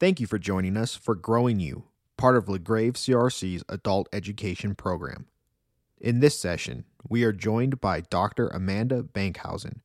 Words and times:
Thank 0.00 0.20
you 0.20 0.28
for 0.28 0.38
joining 0.38 0.76
us 0.76 0.94
for 0.94 1.16
Growing 1.16 1.58
You, 1.58 1.82
part 2.16 2.36
of 2.36 2.46
LaGrave 2.46 2.92
CRC's 2.92 3.64
adult 3.68 4.08
education 4.12 4.76
program. 4.76 5.26
In 6.00 6.20
this 6.20 6.38
session, 6.38 6.84
we 7.08 7.24
are 7.24 7.32
joined 7.32 7.80
by 7.80 8.02
Dr. 8.02 8.46
Amanda 8.46 9.02
Benckhuysen, 9.02 9.80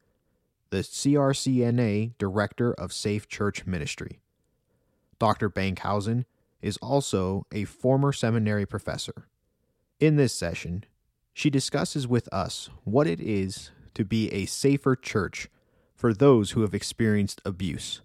the 0.70 0.82
CRCNA 0.82 2.12
Director 2.20 2.76
of 2.76 2.94
Safe 2.94 3.28
Church 3.28 3.66
Ministry. 3.66 4.20
Dr. 5.18 5.50
Benckhuysen 5.50 6.26
is 6.62 6.78
also 6.78 7.48
a 7.52 7.64
former 7.64 8.14
seminary 8.14 8.68
professor. 8.68 9.28
In 10.00 10.16
this 10.16 10.34
session, 10.34 10.84
she 11.34 11.50
discusses 11.50 12.08
with 12.08 12.32
us 12.32 12.70
what 12.84 13.08
it 13.08 13.20
is 13.20 13.72
to 13.96 14.06
be 14.06 14.32
a 14.32 14.46
safer 14.46 14.96
church 14.96 15.50
for 15.96 16.14
those 16.14 16.52
who 16.52 16.62
have 16.62 16.76
experienced 16.76 17.42
abuse. 17.44 18.02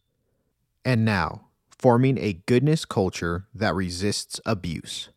And 0.87 1.05
now, 1.05 1.48
forming 1.79 2.19
a 2.19 2.35
goodness 2.47 2.85
culture 2.85 3.47
that 3.55 3.75
resists 3.75 4.41
abuse. 4.45 5.11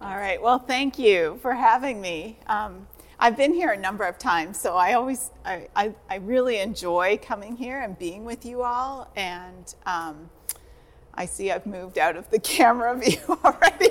All 0.00 0.16
right. 0.16 0.40
Well, 0.40 0.58
thank 0.58 0.98
you 0.98 1.38
for 1.40 1.54
having 1.54 2.00
me. 2.00 2.38
Um, 2.46 2.86
I've 3.18 3.36
been 3.36 3.54
here 3.54 3.72
a 3.72 3.78
number 3.78 4.04
of 4.04 4.18
times, 4.18 4.60
so 4.60 4.76
I 4.76 4.92
always, 4.92 5.30
I, 5.44 5.68
I, 5.74 5.94
I 6.10 6.16
really 6.16 6.58
enjoy 6.58 7.18
coming 7.22 7.56
here 7.56 7.80
and 7.80 7.98
being 7.98 8.26
with 8.26 8.44
you 8.44 8.62
all. 8.62 9.10
And 9.16 9.74
um, 9.86 10.28
I 11.14 11.24
see 11.24 11.50
I've 11.50 11.64
moved 11.64 11.96
out 11.96 12.16
of 12.16 12.28
the 12.30 12.38
camera 12.40 12.94
view 12.98 13.18
already. 13.28 13.88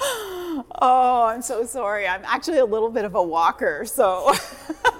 oh, 0.80 1.26
I'm 1.28 1.42
so 1.42 1.64
sorry. 1.64 2.08
I'm 2.08 2.24
actually 2.24 2.58
a 2.58 2.64
little 2.64 2.90
bit 2.90 3.04
of 3.04 3.14
a 3.14 3.22
walker, 3.22 3.84
so. 3.84 4.34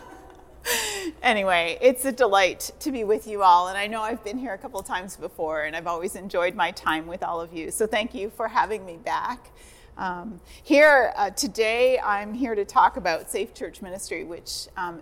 anyway, 1.23 1.79
it's 1.81 2.05
a 2.05 2.13
delight 2.13 2.71
to 2.81 2.91
be 2.91 3.05
with 3.05 3.27
you 3.27 3.43
all. 3.43 3.69
And 3.69 3.79
I 3.79 3.87
know 3.87 4.03
I've 4.03 4.23
been 4.25 4.39
here 4.39 4.55
a 4.55 4.59
couple 4.59 4.83
times 4.83 5.17
before, 5.17 5.65
and 5.65 5.77
I've 5.77 5.87
always 5.87 6.17
enjoyed 6.17 6.55
my 6.55 6.71
time 6.71 7.07
with 7.07 7.23
all 7.23 7.41
of 7.41 7.53
you. 7.53 7.71
So 7.71 7.87
thank 7.87 8.15
you 8.15 8.31
for 8.31 8.49
having 8.49 8.85
me 8.85 8.97
back. 8.97 9.51
Um, 9.97 10.41
here 10.63 11.13
uh, 11.17 11.31
today, 11.31 11.99
I'm 11.99 12.35
here 12.35 12.55
to 12.55 12.65
talk 12.65 12.97
about 12.97 13.31
Safe 13.31 13.55
Church 13.55 13.81
Ministry, 13.81 14.25
which 14.25 14.69
um, 14.77 15.01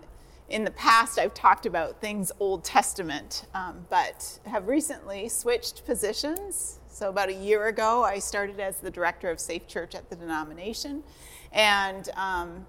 in 0.49 0.63
the 0.63 0.71
past 0.71 1.19
I've 1.19 1.33
talked 1.33 1.65
about 1.65 1.99
things 1.99 2.31
Old 2.39 2.63
Testament, 2.63 3.45
um, 3.53 3.85
but 3.89 4.39
have 4.45 4.67
recently 4.67 5.27
switched 5.27 5.85
positions. 5.85 6.79
So, 6.87 7.09
about 7.09 7.27
a 7.27 7.33
year 7.33 7.67
ago, 7.67 8.03
I 8.03 8.19
started 8.19 8.59
as 8.61 8.77
the 8.77 8.89
director 8.89 9.29
of 9.29 9.39
Safe 9.39 9.67
Church 9.67 9.95
at 9.95 10.09
the 10.09 10.15
denomination. 10.15 11.03
And 11.51 12.09
um, 12.15 12.65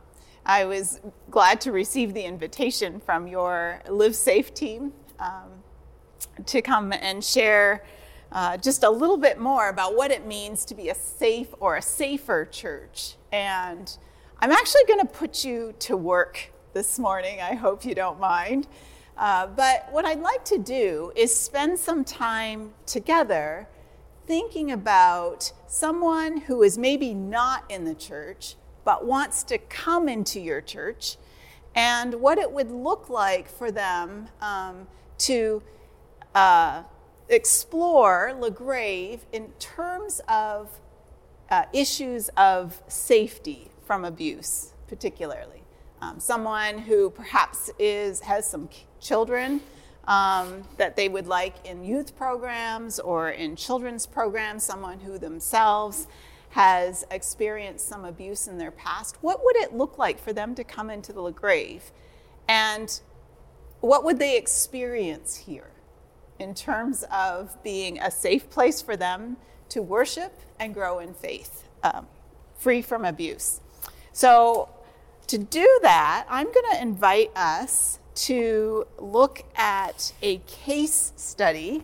I 0.48 0.64
was 0.64 1.00
glad 1.28 1.60
to 1.62 1.72
receive 1.72 2.14
the 2.14 2.22
invitation 2.22 3.00
from 3.00 3.26
your 3.26 3.82
Live 3.88 4.14
Safe 4.14 4.54
team 4.54 4.92
um, 5.18 5.50
to 6.46 6.62
come 6.62 6.92
and 6.92 7.22
share 7.24 7.84
uh, 8.30 8.56
just 8.56 8.84
a 8.84 8.90
little 8.90 9.16
bit 9.16 9.40
more 9.40 9.68
about 9.68 9.96
what 9.96 10.12
it 10.12 10.24
means 10.24 10.64
to 10.66 10.76
be 10.76 10.88
a 10.88 10.94
safe 10.94 11.48
or 11.58 11.74
a 11.74 11.82
safer 11.82 12.44
church. 12.44 13.16
And 13.32 13.98
I'm 14.38 14.52
actually 14.52 14.84
going 14.86 15.00
to 15.00 15.12
put 15.12 15.44
you 15.44 15.74
to 15.80 15.96
work 15.96 16.52
this 16.74 16.96
morning. 16.96 17.40
I 17.40 17.54
hope 17.54 17.84
you 17.84 17.96
don't 17.96 18.20
mind. 18.20 18.68
Uh, 19.16 19.48
but 19.48 19.88
what 19.90 20.04
I'd 20.04 20.20
like 20.20 20.44
to 20.44 20.58
do 20.58 21.10
is 21.16 21.34
spend 21.34 21.76
some 21.76 22.04
time 22.04 22.72
together 22.86 23.66
thinking 24.28 24.70
about 24.70 25.50
someone 25.66 26.42
who 26.42 26.62
is 26.62 26.78
maybe 26.78 27.14
not 27.14 27.64
in 27.68 27.84
the 27.84 27.96
church 27.96 28.54
but 28.86 29.04
wants 29.04 29.42
to 29.42 29.58
come 29.58 30.08
into 30.08 30.40
your 30.40 30.60
church 30.60 31.16
and 31.74 32.14
what 32.14 32.38
it 32.38 32.50
would 32.50 32.70
look 32.70 33.10
like 33.10 33.48
for 33.48 33.72
them 33.72 34.28
um, 34.40 34.86
to 35.18 35.60
uh, 36.36 36.84
explore 37.28 38.32
LaGrave 38.38 39.26
in 39.32 39.48
terms 39.58 40.20
of 40.28 40.70
uh, 41.50 41.64
issues 41.72 42.30
of 42.36 42.80
safety 42.86 43.70
from 43.84 44.04
abuse, 44.04 44.72
particularly. 44.86 45.64
Um, 46.00 46.20
someone 46.20 46.78
who 46.78 47.10
perhaps 47.10 47.70
is 47.80 48.20
has 48.20 48.48
some 48.48 48.68
children 49.00 49.62
um, 50.06 50.62
that 50.76 50.94
they 50.94 51.08
would 51.08 51.26
like 51.26 51.66
in 51.66 51.82
youth 51.82 52.16
programs 52.16 53.00
or 53.00 53.30
in 53.30 53.56
children's 53.56 54.06
programs, 54.06 54.62
someone 54.62 55.00
who 55.00 55.18
themselves 55.18 56.06
has 56.56 57.04
experienced 57.10 57.86
some 57.86 58.06
abuse 58.06 58.48
in 58.48 58.56
their 58.56 58.70
past, 58.70 59.18
what 59.20 59.44
would 59.44 59.56
it 59.56 59.74
look 59.74 59.98
like 59.98 60.18
for 60.18 60.32
them 60.32 60.54
to 60.54 60.64
come 60.64 60.88
into 60.88 61.12
LaGrave? 61.12 61.82
And 62.48 62.98
what 63.80 64.04
would 64.04 64.18
they 64.18 64.38
experience 64.38 65.36
here 65.36 65.68
in 66.38 66.54
terms 66.54 67.04
of 67.12 67.62
being 67.62 67.98
a 68.00 68.10
safe 68.10 68.48
place 68.48 68.80
for 68.80 68.96
them 68.96 69.36
to 69.68 69.82
worship 69.82 70.32
and 70.58 70.72
grow 70.72 70.98
in 70.98 71.12
faith, 71.12 71.64
um, 71.82 72.06
free 72.56 72.80
from 72.80 73.04
abuse? 73.04 73.60
So, 74.14 74.70
to 75.26 75.36
do 75.36 75.78
that, 75.82 76.24
I'm 76.26 76.46
going 76.46 76.72
to 76.72 76.80
invite 76.80 77.36
us 77.36 77.98
to 78.14 78.86
look 78.98 79.44
at 79.56 80.14
a 80.22 80.38
case 80.46 81.12
study 81.16 81.82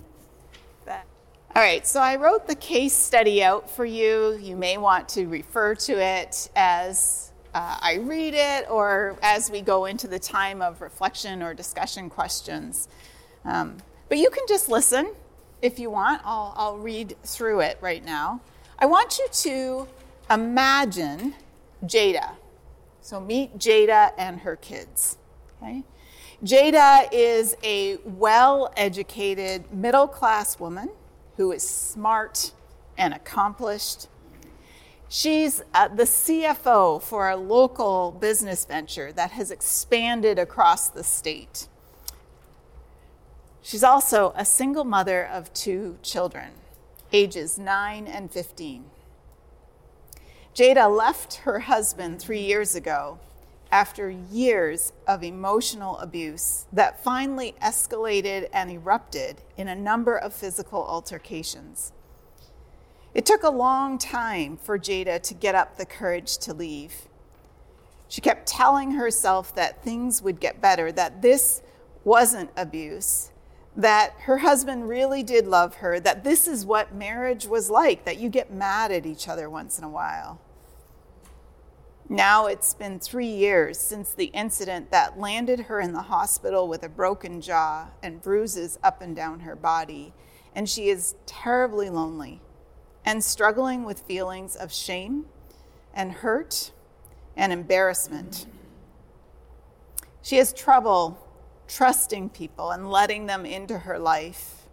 all 1.54 1.60
right, 1.62 1.86
so 1.86 2.00
I 2.00 2.16
wrote 2.16 2.46
the 2.46 2.54
case 2.54 2.94
study 2.94 3.44
out 3.44 3.68
for 3.68 3.84
you. 3.84 4.38
You 4.40 4.56
may 4.56 4.78
want 4.78 5.06
to 5.10 5.26
refer 5.26 5.74
to 5.74 6.02
it 6.02 6.48
as 6.56 7.30
uh, 7.52 7.76
I 7.78 7.96
read 7.96 8.32
it 8.32 8.70
or 8.70 9.18
as 9.20 9.50
we 9.50 9.60
go 9.60 9.84
into 9.84 10.08
the 10.08 10.18
time 10.18 10.62
of 10.62 10.80
reflection 10.80 11.42
or 11.42 11.52
discussion 11.52 12.08
questions. 12.08 12.88
Um, 13.44 13.76
but 14.08 14.16
you 14.16 14.30
can 14.30 14.44
just 14.48 14.70
listen 14.70 15.12
if 15.60 15.78
you 15.78 15.90
want. 15.90 16.22
I'll, 16.24 16.54
I'll 16.56 16.78
read 16.78 17.16
through 17.22 17.60
it 17.60 17.76
right 17.82 18.02
now. 18.02 18.40
I 18.78 18.86
want 18.86 19.18
you 19.18 19.26
to 19.30 19.88
imagine 20.30 21.34
Jada. 21.84 22.30
So 23.02 23.20
meet 23.20 23.58
Jada 23.58 24.12
and 24.16 24.40
her 24.40 24.56
kids. 24.56 25.18
Okay? 25.62 25.82
Jada 26.42 27.10
is 27.12 27.54
a 27.62 27.98
well 28.04 28.72
educated 28.74 29.70
middle 29.70 30.08
class 30.08 30.58
woman 30.58 30.88
who 31.36 31.52
is 31.52 31.66
smart 31.68 32.52
and 32.98 33.14
accomplished. 33.14 34.08
She's 35.08 35.62
uh, 35.74 35.88
the 35.88 36.04
CFO 36.04 37.02
for 37.02 37.28
a 37.28 37.36
local 37.36 38.12
business 38.12 38.64
venture 38.64 39.12
that 39.12 39.32
has 39.32 39.50
expanded 39.50 40.38
across 40.38 40.88
the 40.88 41.04
state. 41.04 41.68
She's 43.60 43.84
also 43.84 44.32
a 44.36 44.44
single 44.44 44.84
mother 44.84 45.24
of 45.24 45.52
two 45.52 45.98
children, 46.02 46.50
ages 47.12 47.58
9 47.58 48.06
and 48.06 48.30
15. 48.30 48.84
Jada 50.54 50.94
left 50.94 51.34
her 51.44 51.60
husband 51.60 52.20
three 52.20 52.40
years 52.40 52.74
ago 52.74 53.18
after 53.72 54.10
years 54.10 54.92
of 55.08 55.24
emotional 55.24 55.96
abuse 55.98 56.66
that 56.70 57.02
finally 57.02 57.54
escalated 57.62 58.46
and 58.52 58.70
erupted 58.70 59.40
in 59.56 59.66
a 59.66 59.74
number 59.74 60.14
of 60.14 60.34
physical 60.34 60.84
altercations. 60.84 61.90
It 63.14 63.24
took 63.24 63.42
a 63.42 63.50
long 63.50 63.96
time 63.96 64.58
for 64.58 64.78
Jada 64.78 65.20
to 65.22 65.34
get 65.34 65.54
up 65.54 65.78
the 65.78 65.86
courage 65.86 66.36
to 66.38 66.52
leave. 66.52 67.08
She 68.08 68.20
kept 68.20 68.46
telling 68.46 68.92
herself 68.92 69.54
that 69.54 69.82
things 69.82 70.20
would 70.20 70.38
get 70.38 70.60
better, 70.60 70.92
that 70.92 71.22
this 71.22 71.62
wasn't 72.04 72.50
abuse, 72.58 73.30
that 73.74 74.12
her 74.24 74.38
husband 74.38 74.86
really 74.86 75.22
did 75.22 75.46
love 75.46 75.76
her, 75.76 75.98
that 76.00 76.24
this 76.24 76.46
is 76.46 76.66
what 76.66 76.94
marriage 76.94 77.46
was 77.46 77.70
like, 77.70 78.04
that 78.04 78.18
you 78.18 78.28
get 78.28 78.52
mad 78.52 78.92
at 78.92 79.06
each 79.06 79.28
other 79.28 79.48
once 79.48 79.78
in 79.78 79.84
a 79.84 79.88
while. 79.88 80.40
Now 82.12 82.44
it's 82.44 82.74
been 82.74 83.00
three 83.00 83.24
years 83.24 83.78
since 83.78 84.12
the 84.12 84.26
incident 84.26 84.90
that 84.90 85.18
landed 85.18 85.60
her 85.60 85.80
in 85.80 85.94
the 85.94 86.02
hospital 86.02 86.68
with 86.68 86.82
a 86.82 86.88
broken 86.90 87.40
jaw 87.40 87.88
and 88.02 88.20
bruises 88.20 88.78
up 88.82 89.00
and 89.00 89.16
down 89.16 89.40
her 89.40 89.56
body, 89.56 90.12
and 90.54 90.68
she 90.68 90.90
is 90.90 91.14
terribly 91.24 91.88
lonely 91.88 92.42
and 93.02 93.24
struggling 93.24 93.84
with 93.84 94.00
feelings 94.00 94.56
of 94.56 94.74
shame 94.74 95.24
and 95.94 96.12
hurt 96.12 96.72
and 97.34 97.50
embarrassment. 97.50 98.44
She 100.20 100.36
has 100.36 100.52
trouble 100.52 101.18
trusting 101.66 102.28
people 102.28 102.72
and 102.72 102.90
letting 102.90 103.24
them 103.24 103.46
into 103.46 103.78
her 103.78 103.98
life. 103.98 104.68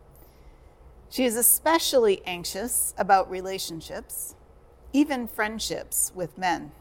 She 1.09 1.24
is 1.24 1.38
especially 1.38 2.21
anxious 2.25 2.94
about 2.97 3.31
relationships, 3.31 4.35
even 4.92 5.25
friendships 5.25 6.12
with 6.13 6.38
men 6.38 6.74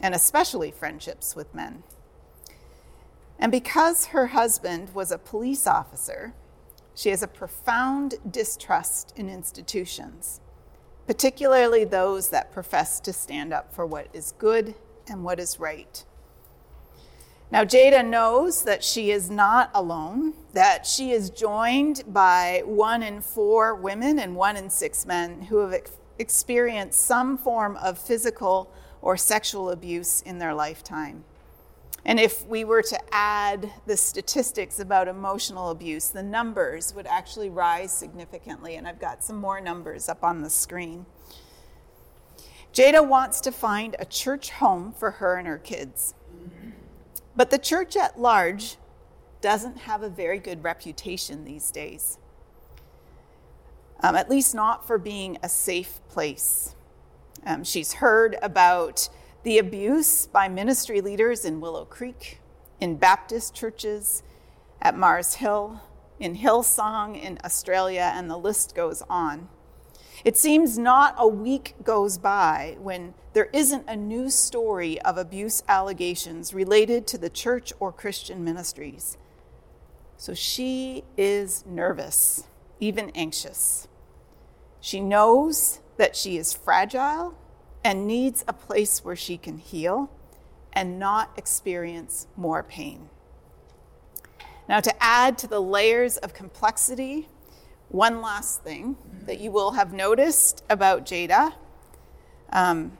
and 0.00 0.14
especially 0.14 0.70
friendships 0.70 1.34
with 1.34 1.54
men. 1.54 1.82
And 3.38 3.52
because 3.52 4.06
her 4.06 4.28
husband 4.28 4.94
was 4.94 5.12
a 5.12 5.18
police 5.18 5.66
officer, 5.66 6.34
she 6.94 7.10
has 7.10 7.22
a 7.22 7.28
profound 7.28 8.16
distrust 8.28 9.12
in 9.16 9.28
institutions, 9.28 10.40
particularly 11.06 11.84
those 11.84 12.30
that 12.30 12.52
profess 12.52 12.98
to 13.00 13.12
stand 13.12 13.52
up 13.52 13.72
for 13.72 13.86
what 13.86 14.08
is 14.12 14.32
good 14.38 14.74
and 15.06 15.22
what 15.22 15.38
is 15.38 15.60
right. 15.60 16.04
Now, 17.50 17.64
Jada 17.64 18.06
knows 18.06 18.64
that 18.64 18.84
she 18.84 19.10
is 19.10 19.30
not 19.30 19.70
alone, 19.72 20.34
that 20.52 20.84
she 20.84 21.12
is 21.12 21.30
joined 21.30 22.02
by 22.06 22.62
one 22.66 23.02
in 23.02 23.22
four 23.22 23.74
women 23.74 24.18
and 24.18 24.36
one 24.36 24.56
in 24.56 24.68
six 24.68 25.06
men 25.06 25.42
who 25.42 25.58
have 25.58 25.72
ex- 25.72 25.92
experienced 26.18 27.00
some 27.00 27.38
form 27.38 27.76
of 27.76 27.96
physical 27.96 28.70
or 29.02 29.16
sexual 29.16 29.70
abuse 29.70 30.20
in 30.22 30.38
their 30.38 30.54
lifetime. 30.54 31.24
And 32.04 32.18
if 32.18 32.46
we 32.46 32.64
were 32.64 32.82
to 32.82 32.98
add 33.12 33.70
the 33.86 33.96
statistics 33.96 34.78
about 34.78 35.08
emotional 35.08 35.70
abuse, 35.70 36.08
the 36.08 36.22
numbers 36.22 36.94
would 36.94 37.06
actually 37.06 37.50
rise 37.50 37.92
significantly. 37.92 38.76
And 38.76 38.88
I've 38.88 39.00
got 39.00 39.22
some 39.22 39.36
more 39.36 39.60
numbers 39.60 40.08
up 40.08 40.24
on 40.24 40.42
the 40.42 40.50
screen. 40.50 41.06
Jada 42.72 43.06
wants 43.06 43.40
to 43.42 43.52
find 43.52 43.96
a 43.98 44.04
church 44.04 44.50
home 44.50 44.92
for 44.92 45.12
her 45.12 45.36
and 45.36 45.46
her 45.46 45.58
kids. 45.58 46.14
But 47.36 47.50
the 47.50 47.58
church 47.58 47.96
at 47.96 48.20
large 48.20 48.76
doesn't 49.40 49.78
have 49.78 50.02
a 50.02 50.08
very 50.08 50.38
good 50.38 50.64
reputation 50.64 51.44
these 51.44 51.70
days, 51.70 52.18
um, 54.02 54.16
at 54.16 54.28
least 54.28 54.54
not 54.54 54.86
for 54.86 54.98
being 54.98 55.38
a 55.42 55.48
safe 55.48 56.00
place. 56.08 56.74
Um, 57.46 57.64
she's 57.64 57.94
heard 57.94 58.36
about 58.42 59.08
the 59.42 59.58
abuse 59.58 60.26
by 60.26 60.48
ministry 60.48 61.00
leaders 61.00 61.44
in 61.44 61.60
Willow 61.60 61.84
Creek, 61.84 62.40
in 62.80 62.96
Baptist 62.96 63.54
churches, 63.54 64.22
at 64.80 64.96
Mars 64.96 65.34
Hill, 65.34 65.80
in 66.20 66.36
Hillsong, 66.36 67.20
in 67.20 67.38
Australia, 67.44 68.12
and 68.14 68.30
the 68.30 68.36
list 68.36 68.74
goes 68.74 69.02
on. 69.08 69.48
It 70.24 70.36
seems 70.36 70.78
not 70.78 71.14
a 71.16 71.28
week 71.28 71.74
goes 71.84 72.18
by 72.18 72.76
when 72.80 73.14
there 73.34 73.48
isn't 73.52 73.88
a 73.88 73.96
new 73.96 74.30
story 74.30 75.00
of 75.02 75.16
abuse 75.16 75.62
allegations 75.68 76.52
related 76.52 77.06
to 77.08 77.18
the 77.18 77.30
church 77.30 77.72
or 77.78 77.92
Christian 77.92 78.42
ministries. 78.42 79.16
So 80.16 80.34
she 80.34 81.04
is 81.16 81.64
nervous, 81.66 82.44
even 82.80 83.10
anxious. 83.10 83.86
She 84.80 85.00
knows 85.00 85.80
that 85.98 86.16
she 86.16 86.38
is 86.38 86.52
fragile 86.52 87.36
and 87.84 88.06
needs 88.06 88.44
a 88.48 88.52
place 88.52 89.04
where 89.04 89.16
she 89.16 89.36
can 89.36 89.58
heal 89.58 90.10
and 90.72 90.98
not 90.98 91.30
experience 91.36 92.26
more 92.36 92.62
pain. 92.62 93.08
Now, 94.68 94.80
to 94.80 95.02
add 95.02 95.38
to 95.38 95.46
the 95.46 95.60
layers 95.60 96.16
of 96.16 96.34
complexity, 96.34 97.28
one 97.88 98.20
last 98.20 98.62
thing 98.62 98.96
that 99.26 99.40
you 99.40 99.50
will 99.50 99.72
have 99.72 99.92
noticed 99.92 100.64
about 100.68 101.06
Jada 101.06 101.54
um, 102.50 102.96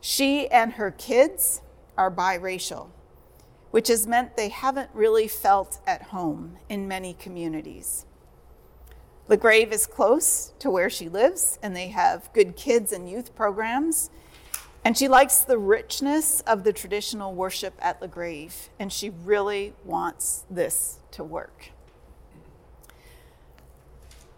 she 0.00 0.48
and 0.48 0.72
her 0.74 0.90
kids 0.90 1.62
are 1.96 2.10
biracial, 2.10 2.88
which 3.70 3.88
has 3.88 4.06
meant 4.06 4.36
they 4.36 4.48
haven't 4.48 4.90
really 4.94 5.28
felt 5.28 5.80
at 5.86 6.04
home 6.04 6.56
in 6.68 6.88
many 6.88 7.14
communities. 7.14 8.06
LaGrave 9.30 9.72
is 9.72 9.86
close 9.86 10.52
to 10.58 10.68
where 10.68 10.90
she 10.90 11.08
lives, 11.08 11.56
and 11.62 11.76
they 11.76 11.86
have 11.86 12.32
good 12.32 12.56
kids 12.56 12.92
and 12.92 13.08
youth 13.08 13.32
programs. 13.36 14.10
And 14.84 14.98
she 14.98 15.06
likes 15.06 15.42
the 15.42 15.56
richness 15.56 16.40
of 16.40 16.64
the 16.64 16.72
traditional 16.72 17.32
worship 17.32 17.74
at 17.78 18.00
LaGrave, 18.00 18.70
and 18.80 18.92
she 18.92 19.08
really 19.08 19.72
wants 19.84 20.46
this 20.50 20.98
to 21.12 21.22
work. 21.22 21.70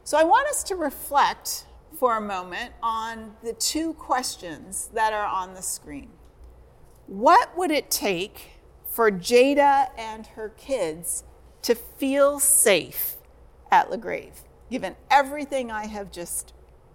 So 0.05 0.19
I 0.19 0.25
want 0.25 0.47
us 0.49 0.63
to 0.65 0.77
reflect 0.77 1.65
for 1.99 2.19
a 2.19 2.21
moment 2.21 2.75
on 2.83 3.37
the 3.43 3.55
two 3.55 3.95
questions 3.95 4.91
that 4.93 5.15
are 5.15 5.25
on 5.25 5.55
the 5.55 5.63
screen. 5.63 6.11
What 7.07 7.57
would 7.57 7.71
it 7.71 7.91
take 7.91 8.61
for 8.85 9.11
Jada 9.11 9.89
and 9.97 10.27
her 10.27 10.51
kids 10.51 11.25
to 11.63 11.75
feel 11.75 12.39
safe 12.41 13.17
at 13.71 13.89
LaGrave? 13.89 14.43
Given 14.73 14.97
everything 15.11 15.71
I 15.71 15.85
have 15.85 16.11
just 16.11 16.55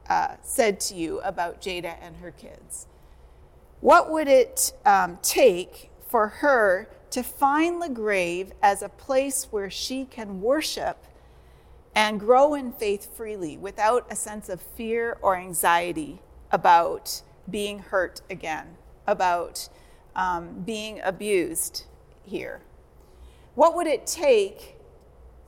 uh, 0.10 0.38
said 0.42 0.80
to 0.80 0.96
you 0.96 1.20
about 1.20 1.62
Jada 1.62 1.96
and 2.02 2.18
her 2.18 2.32
kids, 2.32 2.88
what 3.82 4.12
would 4.12 4.28
it 4.28 4.74
um, 4.84 5.20
take 5.22 5.92
for 6.08 6.28
her 6.28 6.90
to 7.12 7.22
find 7.22 7.80
LaGrave 7.80 8.50
as 8.64 8.82
a 8.82 8.90
place 8.90 9.50
where 9.52 9.70
she 9.70 10.06
can 10.06 10.42
worship 10.42 11.06
and 11.94 12.20
grow 12.20 12.56
in 12.56 12.72
faith 12.72 13.16
freely 13.16 13.60
without 13.60 14.12
a 14.12 14.16
sense 14.16 14.50
of 14.50 14.60
fear 14.60 15.20
or 15.22 15.36
anxiety 15.36 16.20
about 16.52 17.22
being 17.48 17.78
hurt 17.78 18.22
again, 18.28 18.76
about 19.06 19.70
um, 20.16 20.64
being 20.66 21.00
abused 21.04 21.86
here? 22.24 22.62
What 23.54 23.76
would 23.76 23.86
it 23.86 24.08
take 24.08 24.77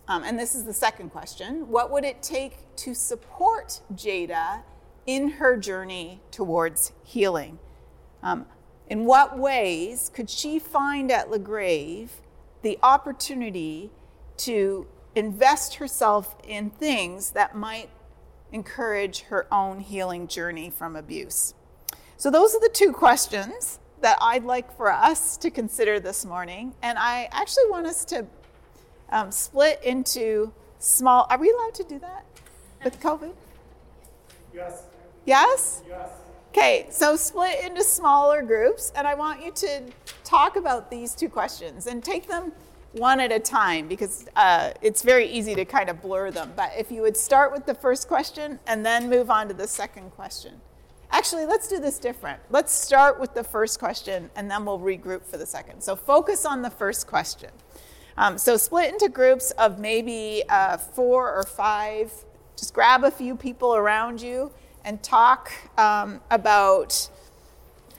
um, 0.10 0.24
and 0.24 0.40
this 0.40 0.56
is 0.56 0.66
the 0.66 0.74
second 0.74 1.12
question 1.12 1.70
What 1.70 1.92
would 1.92 2.04
it 2.04 2.22
take 2.22 2.76
to 2.78 2.94
support 2.94 3.82
Jada 3.94 4.64
in 5.06 5.30
her 5.30 5.56
journey 5.56 6.20
towards 6.32 6.92
healing? 7.04 7.60
Um, 8.22 8.48
in 8.90 9.06
what 9.06 9.38
ways 9.38 10.10
could 10.14 10.30
she 10.30 10.58
find 10.58 11.12
at 11.12 11.30
LaGrave 11.30 12.10
the 12.64 12.80
opportunity 12.82 13.92
to 14.38 14.88
invest 15.16 15.76
herself 15.76 16.36
in 16.44 16.72
things 16.72 17.32
that 17.32 17.56
might 17.56 17.90
encourage 18.52 19.22
her 19.22 19.48
own 19.54 19.80
healing 19.80 20.28
journey 20.28 20.72
from 20.72 20.96
abuse? 20.96 21.54
So, 22.18 22.32
those 22.32 22.56
are 22.56 22.60
the 22.60 22.72
two 22.74 22.92
questions 22.92 23.80
that 24.02 24.18
I'd 24.22 24.44
like 24.44 24.76
for 24.76 24.92
us 24.92 25.38
to 25.38 25.52
consider 25.52 26.00
this 26.00 26.26
morning. 26.26 26.74
And 26.82 26.98
I 26.98 27.30
actually 27.32 27.70
want 27.70 27.86
us 27.86 28.06
to 28.06 28.26
um, 29.12 29.32
split 29.32 29.82
into 29.84 30.52
small. 30.80 31.28
Are 31.30 31.38
we 31.38 31.52
allowed 31.52 31.74
to 31.76 31.84
do 31.84 32.00
that 32.00 32.26
with 32.84 33.00
COVID? 33.00 33.34
Yes. 34.54 34.84
Yes? 35.26 35.84
Yes. 35.88 36.10
Okay, 36.52 36.88
so 36.90 37.16
split 37.16 37.64
into 37.64 37.84
smaller 37.84 38.42
groups, 38.42 38.92
and 38.96 39.08
I 39.08 39.14
want 39.14 39.46
you 39.46 39.52
to 39.52 39.84
talk 40.24 40.56
about 40.56 40.90
these 40.90 41.14
two 41.14 41.30
questions 41.30 41.86
and 41.86 42.04
take 42.04 42.28
them 42.28 42.52
one 42.94 43.20
at 43.20 43.32
a 43.32 43.40
time 43.40 43.88
because 43.88 44.26
uh, 44.36 44.72
it's 44.82 45.04
very 45.04 45.28
easy 45.28 45.54
to 45.54 45.64
kind 45.64 45.90
of 45.90 46.02
blur 46.02 46.32
them. 46.32 46.52
But 46.56 46.72
if 46.78 46.92
you 46.92 47.02
would 47.04 47.16
start 47.16 47.52
with 47.52 47.66
the 47.66 47.76
first 47.76 48.08
question 48.08 48.60
and 48.66 48.84
then 48.86 49.10
move 49.10 49.30
on 49.30 49.48
to 49.48 49.54
the 49.54 49.68
second 49.68 50.10
question. 50.12 50.60
Actually, 51.12 51.46
let's 51.46 51.68
do 51.68 51.80
this 51.80 52.00
different. 52.00 52.40
Let's 52.50 52.72
start 52.72 53.20
with 53.20 53.34
the 53.34 53.44
first 53.44 53.80
question 53.80 54.30
and 54.36 54.50
then 54.50 54.66
we'll 54.66 54.80
regroup 54.80 55.24
for 55.24 55.38
the 55.38 55.46
second. 55.46 55.82
So 55.82 55.96
focus 55.96 56.46
on 56.46 56.62
the 56.62 56.70
first 56.70 57.08
question. 57.08 57.50
Um, 58.20 58.38
so 58.38 58.58
split 58.58 58.92
into 58.92 59.08
groups 59.08 59.52
of 59.52 59.80
maybe 59.80 60.44
uh, 60.50 60.76
four 60.76 61.34
or 61.34 61.44
five. 61.44 62.12
Just 62.58 62.74
grab 62.74 63.06
a 63.06 63.12
few 63.12 63.34
people 63.34 63.76
around 63.76 64.22
you 64.22 64.52
and 64.84 65.02
talk 65.02 65.54
um, 65.78 66.20
about 66.30 67.10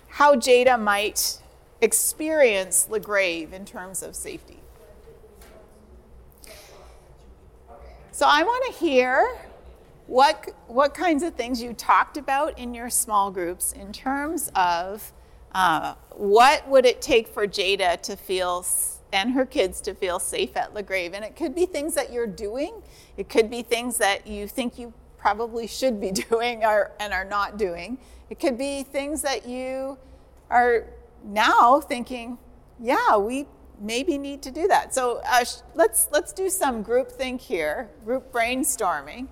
how 0.09 0.35
Jada 0.37 0.79
might 0.79 1.39
experience 1.81 2.87
LaGrave 2.91 3.55
in 3.55 3.65
terms 3.65 4.03
of 4.03 4.15
safety. 4.15 4.59
So 8.13 8.27
I 8.29 8.43
want 8.43 8.75
to 8.75 8.79
hear 8.79 9.39
what, 10.07 10.51
what 10.67 10.93
kinds 10.93 11.23
of 11.23 11.35
things 11.35 11.63
you 11.63 11.73
talked 11.73 12.19
about 12.19 12.59
in 12.59 12.75
your 12.75 12.91
small 12.91 13.31
groups 13.31 13.73
in 13.73 13.91
terms 13.91 14.53
of 14.55 15.15
uh, 15.55 15.95
what 16.11 16.69
would 16.69 16.85
it 16.85 17.01
take 17.01 17.27
for 17.27 17.47
Jada 17.47 17.99
to 18.03 18.17
feel 18.17 18.63
and 19.13 19.33
her 19.33 19.45
kids 19.45 19.81
to 19.83 19.95
feel 19.95 20.19
safe 20.19 20.57
at 20.57 20.75
LaGrave. 20.75 21.15
And 21.15 21.25
it 21.25 21.37
could 21.37 21.55
be 21.55 21.67
things 21.67 21.95
that 21.95 22.13
you're 22.13 22.27
doing, 22.27 22.83
it 23.17 23.29
could 23.29 23.51
be 23.51 23.63
things 23.63 23.99
that 23.99 24.27
you 24.27 24.47
think 24.47 24.79
you 24.79 24.93
probably 25.19 25.67
should 25.67 26.01
be 26.01 26.11
doing 26.31 26.65
or, 26.65 26.93
and 27.01 27.13
are 27.13 27.25
not 27.25 27.57
doing. 27.59 27.99
It 28.29 28.39
could 28.39 28.57
be 28.57 28.83
things 28.83 29.23
that 29.23 29.47
you 29.47 29.99
are 30.49 30.87
now 31.25 31.81
thinking, 31.81 32.39
yeah, 32.79 33.17
we 33.17 33.47
maybe 33.81 34.19
need 34.19 34.43
to 34.43 34.51
do 34.51 34.69
that. 34.69 34.95
So 34.95 35.21
uh, 35.27 35.45
let's 35.75 36.09
let's 36.13 36.33
do 36.33 36.49
some 36.49 36.83
group 36.83 37.11
think 37.11 37.41
here, 37.41 37.89
group 38.05 38.33
brainstorming, 38.33 39.29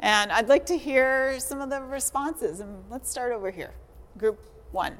and 0.00 0.32
I'd 0.32 0.48
like 0.48 0.66
to 0.66 0.76
hear 0.76 1.38
some 1.38 1.60
of 1.60 1.70
the 1.70 1.80
responses. 1.80 2.60
And 2.60 2.84
let's 2.90 3.10
start 3.10 3.32
over 3.32 3.50
here, 3.50 3.72
group 4.18 4.38
one, 4.72 4.96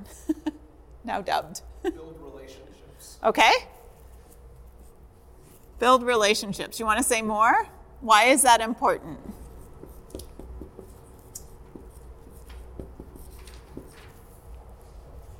now 1.05 1.21
dubbed. 1.21 1.63
Build 1.83 2.17
relationships. 2.23 3.19
Okay. 3.25 3.53
Build 5.83 6.05
relationships. 6.05 6.79
You 6.79 6.87
want 6.87 6.99
to 6.99 7.03
say 7.03 7.23
more? 7.23 7.67
Why 8.03 8.27
is 8.27 8.43
that 8.43 8.61
important? 8.61 9.19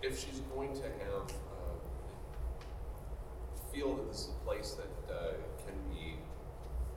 If 0.03 0.19
she's 0.19 0.41
going 0.53 0.75
to 0.75 0.83
have 0.83 1.31
uh, 1.31 1.79
feel 3.73 3.95
that 3.95 4.09
this 4.09 4.23
is 4.23 4.31
a 4.31 4.45
place 4.45 4.73
that 4.73 5.15
uh, 5.15 5.35
can 5.65 5.77
be 5.95 6.17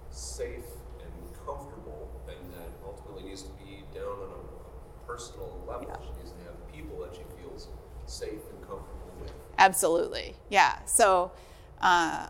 safe 0.10 0.66
and 1.04 1.36
comfortable, 1.46 2.10
and 2.28 2.52
that 2.52 2.72
ultimately 2.84 3.30
needs 3.30 3.44
to 3.44 3.52
be 3.64 3.84
down 3.94 4.08
on 4.08 4.32
a 4.32 5.06
personal 5.06 5.64
level. 5.68 5.86
Yeah. 5.88 5.98
She 6.02 6.18
needs 6.18 6.32
to 6.32 6.44
have 6.46 6.74
people 6.74 7.00
that 7.02 7.14
she 7.16 7.22
feels 7.40 7.68
safe 8.08 8.42
and 8.50 8.60
comfortable 8.68 9.14
with. 9.22 9.32
Absolutely. 9.60 10.36
Yeah. 10.50 10.84
So 10.86 11.32
uh, 11.80 12.30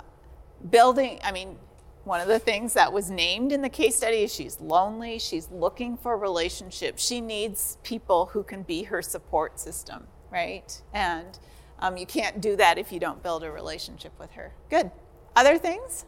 building, 0.70 1.20
I 1.24 1.32
mean, 1.32 1.58
one 2.04 2.22
of 2.22 2.28
the 2.28 2.40
things 2.40 2.74
that 2.74 2.94
was 2.94 3.10
named 3.10 3.52
in 3.52 3.62
the 3.62 3.70
case 3.70 3.96
study 3.96 4.18
is 4.18 4.34
she's 4.34 4.62
lonely, 4.62 5.18
she's 5.18 5.50
looking 5.52 5.98
for 5.98 6.18
relationships. 6.18 7.04
She 7.04 7.20
needs 7.20 7.78
people 7.84 8.28
who 8.28 8.44
can 8.44 8.64
be 8.64 8.84
her 8.84 9.02
support 9.02 9.60
system, 9.60 10.06
right? 10.32 10.82
And 10.94 11.40
um, 11.80 11.98
you 11.98 12.06
can't 12.06 12.42
do 12.42 12.56
that 12.58 12.78
if 12.78 12.92
you 12.92 13.00
don't 13.00 13.24
build 13.24 13.44
a 13.44 13.52
relationship 13.52 14.14
with 14.20 14.32
her. 14.32 14.54
Good. 14.70 14.92
Other 15.36 15.58
things? 15.58 16.06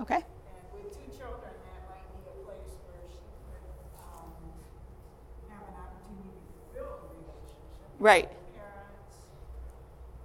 Okay. 0.00 0.16
And 0.16 0.24
with 0.74 0.92
two 0.92 1.06
children, 1.16 1.48
that 1.48 1.80
might 1.88 2.04
be 2.12 2.28
a 2.28 2.44
place 2.44 2.76
where 2.84 3.08
she 3.08 3.24
could 3.48 3.64
um, 3.96 4.36
have 5.48 5.64
an 5.64 5.76
opportunity 5.80 6.34
to 6.44 6.74
build 6.74 6.98
a 6.98 7.24
relationship. 7.24 7.93
Right. 8.04 8.30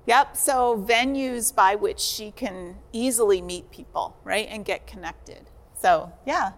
Yep. 0.06 0.36
So 0.36 0.78
venues 0.86 1.56
by 1.56 1.76
which 1.76 2.02
she 2.02 2.32
can 2.32 2.76
easily 2.92 3.42
meet 3.42 3.72
people, 3.72 4.18
right, 4.26 4.48
and 4.50 4.66
get 4.66 4.86
connected. 4.86 5.50
So, 5.80 6.12
yeah. 6.26 6.52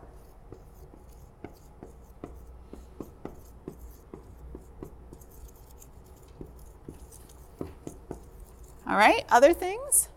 All 8.87 8.97
right. 8.97 9.23
Other 9.29 9.53
things? 9.53 10.09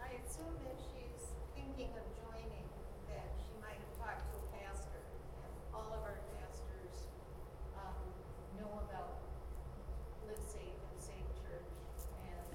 I 0.00 0.06
assume 0.22 0.54
if 0.70 0.78
she's 0.86 1.26
thinking 1.56 1.90
of 1.98 2.06
joining, 2.14 2.62
that 3.10 3.26
she 3.42 3.58
might 3.60 3.74
have 3.82 3.92
talked 3.98 4.22
to 4.30 4.38
a 4.38 4.46
pastor. 4.62 5.02
And 5.42 5.52
all 5.74 5.90
of 5.90 6.00
our 6.06 6.22
pastors 6.38 7.10
um, 7.74 7.98
know 8.56 8.70
about 8.86 9.18
Live 10.24 10.40
Safe 10.48 10.72
and 10.88 10.98
Safe 11.02 11.28
Church 11.44 11.68
and 12.24 12.48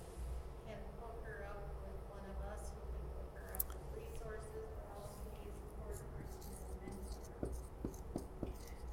can 0.66 0.80
hook 0.98 1.22
her 1.28 1.46
up 1.54 1.62
with 1.86 2.02
one 2.10 2.26
of 2.26 2.38
us 2.50 2.74
who 2.74 2.82
can 2.90 3.06
hook 3.14 3.30
her 3.38 3.48
up 3.54 3.64
with 3.70 3.86
resources, 3.94 4.66
but 4.74 4.90
also 4.90 5.22
be 5.38 5.46
a 5.46 5.54
support 5.54 6.02
person 6.18 6.58
and 6.66 6.98
mentor. 6.98 7.54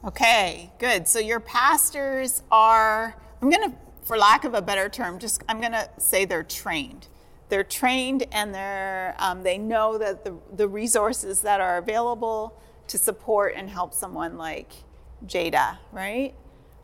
Okay, 0.07 0.71
good. 0.79 1.09
So 1.09 1.19
your 1.19 1.41
pastors 1.41 2.45
are, 2.53 3.17
I'm 3.43 3.51
going 3.51 3.73
to, 3.73 3.77
for 4.05 4.17
lack 4.17 4.45
of 4.45 4.55
a 4.55 4.63
better 4.63 4.89
term, 4.89 5.19
just 5.19 5.43
I'm 5.49 5.59
going 5.59 5.73
to 5.73 5.91
say 5.99 6.25
they're 6.25 6.45
trained. 6.45 7.09
They're 7.49 7.65
trained 7.65 8.25
and 8.31 8.55
they're, 8.55 9.17
um, 9.19 9.43
they 9.43 9.59
know 9.59 9.99
that 9.99 10.25
the, 10.25 10.37
the 10.55 10.69
resources 10.69 11.41
that 11.41 11.61
are 11.61 11.79
available 11.79 12.57
to 12.87 12.99
support 12.99 13.55
and 13.57 13.69
help 13.69 13.93
someone 13.93 14.39
like 14.39 14.71
Jada, 15.27 15.79
right? 15.91 16.35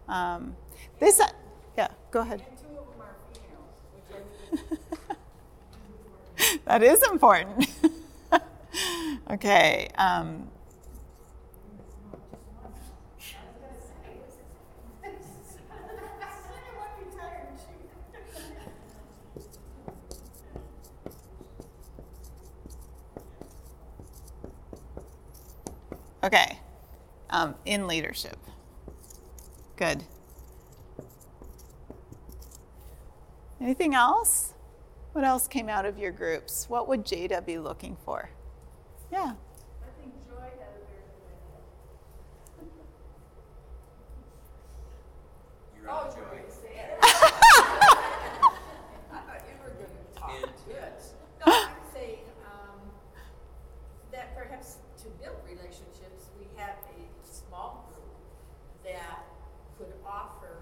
Um, 0.09 0.57
this, 0.99 1.21
uh, 1.21 1.29
yeah, 1.79 1.89
go 2.11 2.23
ahead. 2.23 2.43
And 2.49 2.59
two 2.59 2.77
of 2.77 2.87
them 2.91 3.03
are 3.03 3.15
females, 4.51 4.81
which 4.91 5.15
I 6.41 6.57
that 6.65 6.83
is 6.83 7.01
important. 7.05 7.69
okay. 9.31 9.89
Um, 9.97 10.49
okay. 26.25 26.59
Um, 27.31 27.55
in 27.65 27.87
leadership. 27.87 28.37
Good. 29.77 30.05
Anything 33.61 33.95
else? 33.95 34.53
What 35.13 35.25
else 35.25 35.47
came 35.49 35.69
out 35.69 35.85
of 35.87 35.99
your 35.99 36.11
groups? 36.11 36.67
What 36.69 36.89
would 36.89 37.05
Jada 37.05 37.45
be 37.45 37.59
looking 37.59 37.97
for? 38.05 38.31
Yeah. 39.11 39.33
I 39.35 40.01
think 40.01 40.13
Joy 40.27 40.41
had 40.41 40.51
a 40.51 40.83
very 40.89 41.05
good 41.13 41.29
idea. 42.59 42.81
You're 45.81 45.91
on 45.91 46.11
Joey. 46.11 46.23
I 49.13 49.19
thought 49.21 49.43
you 49.49 49.55
were 49.63 49.71
gonna 49.71 49.87
talk. 50.17 50.31
And- 50.31 50.53
Yes. 50.69 51.15
No, 51.45 51.53
I'm 51.53 51.77
saying, 51.93 52.25
um, 52.47 52.81
that 54.13 54.35
perhaps 54.37 54.77
to 55.03 55.09
build 55.23 55.37
relationships, 55.47 56.31
we 56.39 56.47
have 56.57 56.77
a 56.89 57.27
small 57.27 57.85
group 57.93 58.15
that 58.85 59.25
could 59.79 59.93
offer 60.07 60.59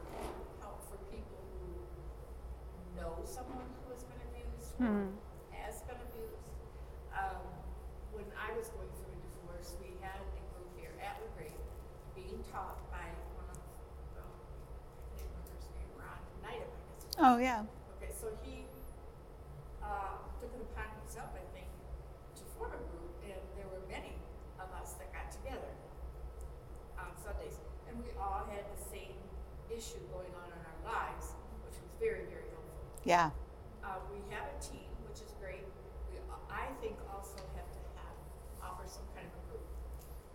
help 0.60 0.80
for 0.90 0.96
people 1.12 1.38
who 1.60 3.00
know 3.00 3.12
someone 3.24 3.68
who 3.84 3.92
has 3.94 4.02
been 4.04 4.20
abused 4.32 4.74
or 4.80 5.12
has 5.52 5.82
been 5.82 6.00
abused. 6.08 6.48
Um, 7.14 7.44
when 8.12 8.24
I 8.34 8.56
was 8.56 8.68
going 8.72 8.88
through 8.96 9.12
a 9.14 9.20
divorce, 9.44 9.76
we 9.80 9.92
had 10.00 10.16
a 10.18 10.40
group 10.56 10.68
here 10.80 10.92
at 11.04 11.20
LaGrave 11.20 11.60
being 12.16 12.42
taught 12.50 12.80
by 12.90 13.04
one 13.36 13.46
of, 13.52 13.60
well, 14.16 14.32
I 14.32 15.20
can't 15.20 15.28
remember 15.28 15.52
his 15.60 15.68
name, 15.76 15.92
Ron 16.00 16.20
Knight, 16.42 16.64
I 16.64 16.68
guess. 16.72 17.04
it 17.04 17.12
was. 17.19 17.19
Oh, 17.30 17.38
yeah. 17.38 17.62
Okay, 17.94 18.10
so 18.10 18.26
he 18.42 18.66
uh, 19.78 20.18
took 20.42 20.50
it 20.50 20.66
upon 20.66 20.90
himself, 20.98 21.30
I 21.30 21.46
think, 21.54 21.70
to 22.34 22.42
form 22.58 22.74
a 22.74 22.82
group, 22.90 23.14
and 23.22 23.38
there 23.54 23.70
were 23.70 23.86
many 23.86 24.18
of 24.58 24.66
us 24.74 24.98
that 24.98 25.14
got 25.14 25.30
together 25.30 25.70
on 26.98 27.14
Sundays, 27.22 27.54
and 27.86 28.02
we 28.02 28.10
all 28.18 28.50
had 28.50 28.66
the 28.74 28.82
same 28.82 29.14
issue 29.70 30.02
going 30.10 30.34
on 30.42 30.50
in 30.50 30.58
our 30.58 30.80
lives, 30.82 31.38
which 31.62 31.78
was 31.78 31.94
very, 32.02 32.26
very 32.26 32.50
helpful. 32.50 32.82
Yeah. 33.06 33.30
Uh, 33.86 34.02
we 34.10 34.18
have 34.34 34.50
a 34.50 34.58
team, 34.58 34.90
which 35.06 35.22
is 35.22 35.30
great. 35.38 35.62
We, 36.10 36.18
I 36.50 36.66
think, 36.82 36.98
also 37.14 37.38
have 37.54 37.70
to 37.70 37.80
have 37.94 38.18
offer 38.58 38.90
some 38.90 39.06
kind 39.14 39.30
of 39.30 39.38
a 39.38 39.42
group 39.54 39.70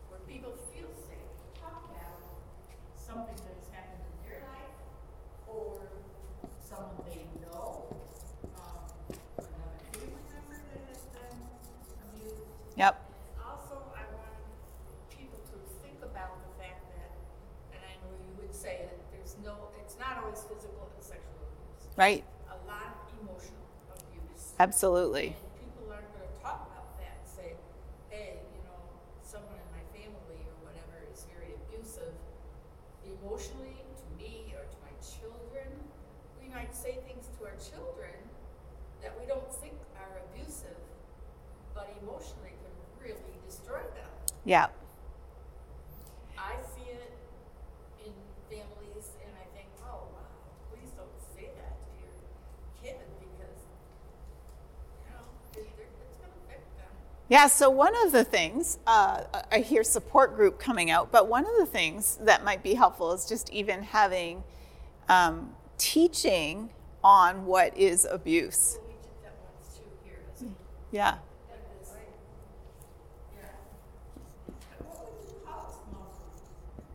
where 0.07 0.23
people 0.31 0.55
Right. 21.95 22.23
A 22.51 22.57
lot 22.67 22.91
of 22.91 23.07
emotional 23.21 23.63
abuse. 23.95 24.53
Absolutely. 24.59 25.35
And 25.35 25.35
people 25.59 25.87
aren't 25.91 26.11
gonna 26.11 26.35
talk 26.43 26.67
about 26.71 26.97
that 26.99 27.15
and 27.23 27.27
say, 27.27 27.49
hey, 28.09 28.39
you 28.51 28.61
know, 28.67 28.79
someone 29.23 29.55
in 29.55 29.69
my 29.71 29.83
family 29.95 30.39
or 30.43 30.55
whatever 30.67 30.99
is 31.11 31.23
very 31.31 31.55
abusive 31.55 32.11
emotionally 33.05 33.79
to 33.99 34.05
me 34.19 34.53
or 34.57 34.63
to 34.67 34.77
my 34.83 34.93
children. 34.99 35.69
We 36.41 36.49
might 36.51 36.75
say 36.75 36.99
things 37.07 37.27
to 37.39 37.45
our 37.47 37.57
children 37.59 38.15
that 39.03 39.13
we 39.19 39.25
don't 39.27 39.47
think 39.61 39.75
are 39.95 40.19
abusive, 40.31 40.77
but 41.73 41.89
emotionally 42.01 42.55
can 42.59 42.73
really 43.01 43.35
destroy 43.47 43.83
them. 43.95 44.11
Yeah. 44.45 44.67
I 46.37 46.53
see 46.75 46.91
it 46.91 47.11
in 48.05 48.13
families 48.49 49.07
and 49.25 49.33
I 49.35 49.45
think, 49.55 49.69
oh 49.83 50.07
wow, 50.13 50.29
please 50.71 50.91
don't 50.97 51.17
say 51.35 51.49
that 51.57 51.75
to 51.81 51.89
your 51.99 52.13
kid 52.81 52.99
because, 53.19 53.59
you 55.05 55.11
know, 55.11 55.23
it, 55.55 55.75
they're- 55.77 55.95
it's 56.05 56.17
gonna 56.17 56.33
affect 56.45 56.67
them. 56.77 56.93
Yeah, 57.27 57.47
so 57.47 57.69
one 57.71 57.93
of 58.05 58.11
the 58.11 58.23
things, 58.23 58.77
uh, 58.85 59.23
I 59.51 59.59
hear 59.59 59.83
support 59.83 60.35
group 60.35 60.59
coming 60.59 60.91
out, 60.91 61.11
but 61.11 61.27
one 61.27 61.43
of 61.45 61.53
the 61.57 61.65
things 61.65 62.17
that 62.21 62.43
might 62.43 62.61
be 62.61 62.75
helpful 62.75 63.13
is 63.13 63.25
just 63.27 63.51
even 63.51 63.81
having 63.81 64.43
um, 65.09 65.51
teaching 65.79 66.69
on 67.03 67.45
what 67.47 67.75
is 67.75 68.05
abuse. 68.09 68.77
We 68.87 68.93
did 68.93 69.01
that 69.23 69.33
once 69.43 69.75
too 69.75 69.83
here 70.03 70.17
as 70.35 70.41
a, 70.43 70.45
Yeah. 70.91 71.15
yeah. 73.35 73.47
And 74.77 74.87
What 74.87 75.11
would 75.11 75.27
you 75.27 75.35
call 75.43 75.73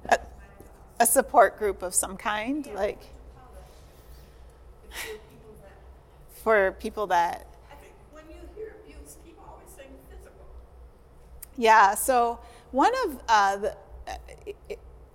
a? 0.05 0.07
A, 0.07 0.09
That's 0.11 0.23
my 0.37 0.65
thought. 0.65 1.01
a 1.01 1.07
support 1.07 1.59
group 1.59 1.83
of 1.83 1.93
some 1.93 2.17
kind, 2.17 2.67
like 2.75 2.99
what 3.03 3.51
would 3.53 3.61
you 4.93 5.01
call 5.01 5.11
it? 5.11 5.11
If 5.11 5.15
there 5.15 5.17
are 5.17 5.19
people 5.19 5.55
that, 5.63 6.43
for 6.43 6.73
people 6.81 7.07
that 7.09 7.47
I 7.71 7.75
think 7.83 7.95
when 8.13 8.25
you 8.29 8.37
hear 8.57 8.75
abuse, 8.85 9.17
people 9.25 9.45
always 9.49 9.69
think 9.77 9.91
physical. 10.11 10.47
Yeah. 11.61 11.95
So 11.95 12.41
one 12.71 12.93
of 13.05 13.23
uh, 13.29 13.57
the 13.59 13.77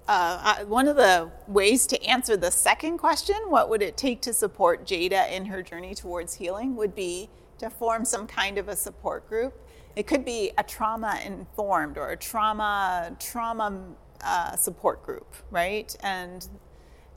uh, 0.08 0.12
uh, 0.12 0.66
one 0.66 0.88
of 0.88 0.96
the 0.96 1.32
ways 1.48 1.88
to 1.88 2.04
answer 2.06 2.38
the 2.38 2.52
second 2.52 3.00
question, 3.00 3.36
what 3.48 3.68
would 3.68 3.82
it 3.82 3.98
take 3.98 4.22
to 4.22 4.32
support 4.32 4.86
Jada 4.86 5.32
in 5.32 5.48
her 5.48 5.64
journey 5.64 5.96
towards 5.96 6.36
healing, 6.36 6.76
would 6.76 6.94
be 6.94 7.32
to 7.58 7.72
form 7.72 8.06
some 8.06 8.28
kind 8.28 8.60
of 8.60 8.70
a 8.70 8.76
support 8.76 9.28
group. 9.28 9.60
it 9.96 10.06
could 10.06 10.24
be 10.24 10.52
a 10.60 10.64
trauma 10.64 11.20
informed 11.26 11.98
or 11.98 12.12
a 12.12 12.18
trauma 12.18 13.16
trauma 13.20 13.82
uh, 14.22 14.56
support 14.56 15.02
group, 15.02 15.34
right? 15.50 15.96
And 16.04 16.48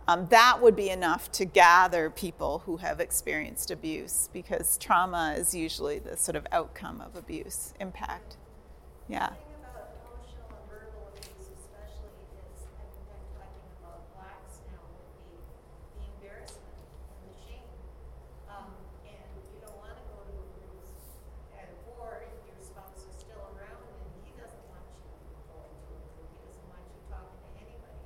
um, 0.07 0.27
that 0.31 0.63
would 0.63 0.75
be 0.75 0.89
enough 0.89 1.31
to 1.33 1.45
gather 1.45 2.09
people 2.09 2.61
who 2.61 2.79
have 2.79 2.99
experienced 2.99 3.71
abuse 3.71 4.31
because 4.33 4.79
trauma 4.79 5.35
is 5.37 5.55
usually 5.55 5.99
the 5.99 6.17
sort 6.17 6.37
of 6.37 6.47
outcome 6.51 7.03
of 7.03 7.15
abuse 7.15 7.75
impact. 7.79 8.39
Yeah. 9.09 9.33
The 9.33 9.41
thing 9.41 9.57
about 9.65 9.89
emotional 10.05 10.49
and 10.53 10.65
verbal 10.69 11.09
abuse 11.17 11.49
especially 11.57 12.13
is, 12.45 12.59
and 12.77 13.09
I'm 13.09 13.25
talking 13.33 13.65
about 13.81 14.05
blacks 14.13 14.61
now, 14.69 14.85
would 14.85 15.09
be 15.25 15.41
the 15.97 16.05
embarrassment 16.13 16.77
and 16.77 17.25
the 17.33 17.37
shame. 17.41 17.73
Um, 18.53 18.69
and 19.09 19.33
you 19.49 19.59
don't 19.65 19.77
wanna 19.81 19.97
go 20.13 20.29
to 20.29 20.35
abuse, 20.53 20.93
and, 21.57 21.69
or 21.97 22.21
if 22.21 22.37
your 22.45 22.61
spouse 22.61 23.01
is 23.09 23.17
still 23.17 23.41
around 23.57 23.81
and 23.89 24.09
he 24.29 24.37
doesn't 24.37 24.65
want 24.69 24.85
you 24.93 25.09
going 25.49 25.73
to 25.73 25.89
a 25.97 26.05
group, 26.13 26.29
he 26.37 26.41
doesn't 26.45 26.69
want 26.69 26.85
you 26.93 27.01
talking 27.09 27.41
to 27.49 27.51
anybody. 27.65 28.05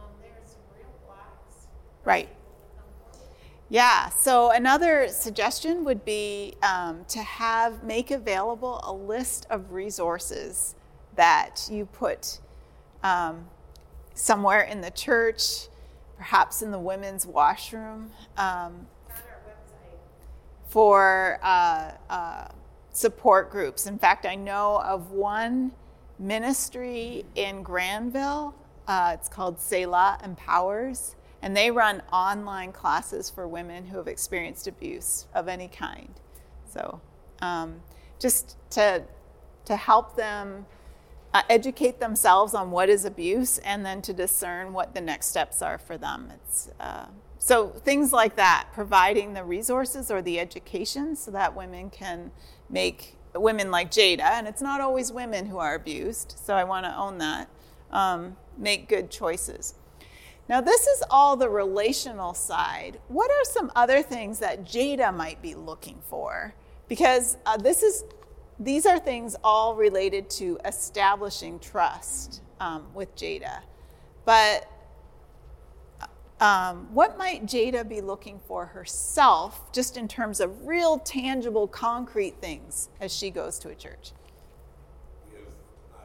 Um, 0.00 0.16
there 0.24 0.32
are 0.32 0.48
some 0.48 0.64
real 0.72 0.92
blocks. 1.04 1.68
for 2.00 2.08
Right. 2.08 2.24
people 2.32 2.56
to 2.56 2.68
come 2.72 2.88
forward. 3.04 3.36
Yeah, 3.70 4.08
so 4.08 4.50
another 4.50 5.08
suggestion 5.08 5.84
would 5.84 6.02
be 6.02 6.54
um, 6.62 7.04
to 7.08 7.18
have 7.18 7.84
make 7.84 8.10
available 8.10 8.80
a 8.82 8.92
list 8.92 9.46
of 9.50 9.72
resources 9.72 10.74
that 11.16 11.68
you 11.70 11.84
put 11.84 12.38
um, 13.02 13.46
somewhere 14.14 14.62
in 14.62 14.80
the 14.80 14.90
church, 14.90 15.68
perhaps 16.16 16.62
in 16.62 16.70
the 16.70 16.78
women's 16.78 17.26
washroom, 17.26 18.10
um, 18.38 18.86
for 20.68 21.38
uh, 21.42 21.90
uh, 22.08 22.48
support 22.90 23.50
groups. 23.50 23.86
In 23.86 23.98
fact, 23.98 24.24
I 24.24 24.34
know 24.34 24.80
of 24.82 25.10
one 25.10 25.72
ministry 26.18 27.26
in 27.34 27.62
Grandville. 27.62 28.54
Uh, 28.86 29.10
it's 29.12 29.28
called 29.28 29.60
Selah 29.60 30.18
Empowers, 30.24 31.16
and 31.42 31.56
they 31.56 31.70
run 31.70 32.02
online 32.12 32.72
classes 32.72 33.30
for 33.30 33.46
women 33.46 33.86
who 33.86 33.98
have 33.98 34.08
experienced 34.08 34.66
abuse 34.66 35.26
of 35.34 35.48
any 35.48 35.68
kind. 35.68 36.14
So, 36.72 37.00
um, 37.40 37.82
just 38.18 38.56
to 38.70 39.04
to 39.64 39.76
help 39.76 40.16
them 40.16 40.66
uh, 41.34 41.42
educate 41.50 42.00
themselves 42.00 42.54
on 42.54 42.70
what 42.70 42.88
is 42.88 43.04
abuse 43.04 43.58
and 43.58 43.84
then 43.84 44.00
to 44.02 44.12
discern 44.12 44.72
what 44.72 44.94
the 44.94 45.00
next 45.00 45.26
steps 45.26 45.60
are 45.60 45.78
for 45.78 45.98
them. 45.98 46.32
It's, 46.34 46.70
uh, 46.80 47.06
so 47.38 47.68
things 47.68 48.12
like 48.12 48.36
that, 48.36 48.68
providing 48.72 49.34
the 49.34 49.44
resources 49.44 50.10
or 50.10 50.22
the 50.22 50.40
education 50.40 51.14
so 51.16 51.30
that 51.32 51.54
women 51.54 51.90
can 51.90 52.30
make 52.68 53.16
women 53.34 53.70
like 53.70 53.90
Jada, 53.90 54.20
and 54.20 54.48
it's 54.48 54.62
not 54.62 54.80
always 54.80 55.12
women 55.12 55.46
who 55.46 55.58
are 55.58 55.74
abused, 55.74 56.34
so 56.42 56.54
I 56.54 56.64
want 56.64 56.86
to 56.86 56.96
own 56.96 57.18
that, 57.18 57.48
um, 57.90 58.36
make 58.56 58.88
good 58.88 59.10
choices. 59.10 59.74
Now, 60.48 60.60
this 60.62 60.86
is 60.86 61.02
all 61.10 61.36
the 61.36 61.48
relational 61.48 62.32
side. 62.32 62.98
What 63.08 63.30
are 63.30 63.44
some 63.44 63.70
other 63.76 64.02
things 64.02 64.38
that 64.38 64.64
Jada 64.64 65.14
might 65.14 65.42
be 65.42 65.54
looking 65.54 65.98
for? 66.08 66.54
Because 66.88 67.36
uh, 67.44 67.58
this 67.58 67.82
is, 67.82 68.04
these 68.58 68.86
are 68.86 68.98
things 68.98 69.36
all 69.44 69.74
related 69.74 70.30
to 70.30 70.58
establishing 70.64 71.58
trust 71.58 72.40
um, 72.60 72.86
with 72.94 73.14
Jada. 73.14 73.60
But 74.24 74.70
um, 76.40 76.88
what 76.94 77.18
might 77.18 77.44
Jada 77.46 77.86
be 77.86 78.00
looking 78.00 78.38
for 78.46 78.66
herself, 78.66 79.72
just 79.72 79.96
in 79.96 80.06
terms 80.08 80.40
of 80.40 80.66
real, 80.66 80.98
tangible, 80.98 81.66
concrete 81.66 82.36
things 82.40 82.88
as 83.00 83.12
she 83.12 83.30
goes 83.30 83.58
to 83.60 83.70
a 83.70 83.74
church? 83.74 84.12
We 85.30 85.38
have, 85.38 85.46
uh, 85.94 85.98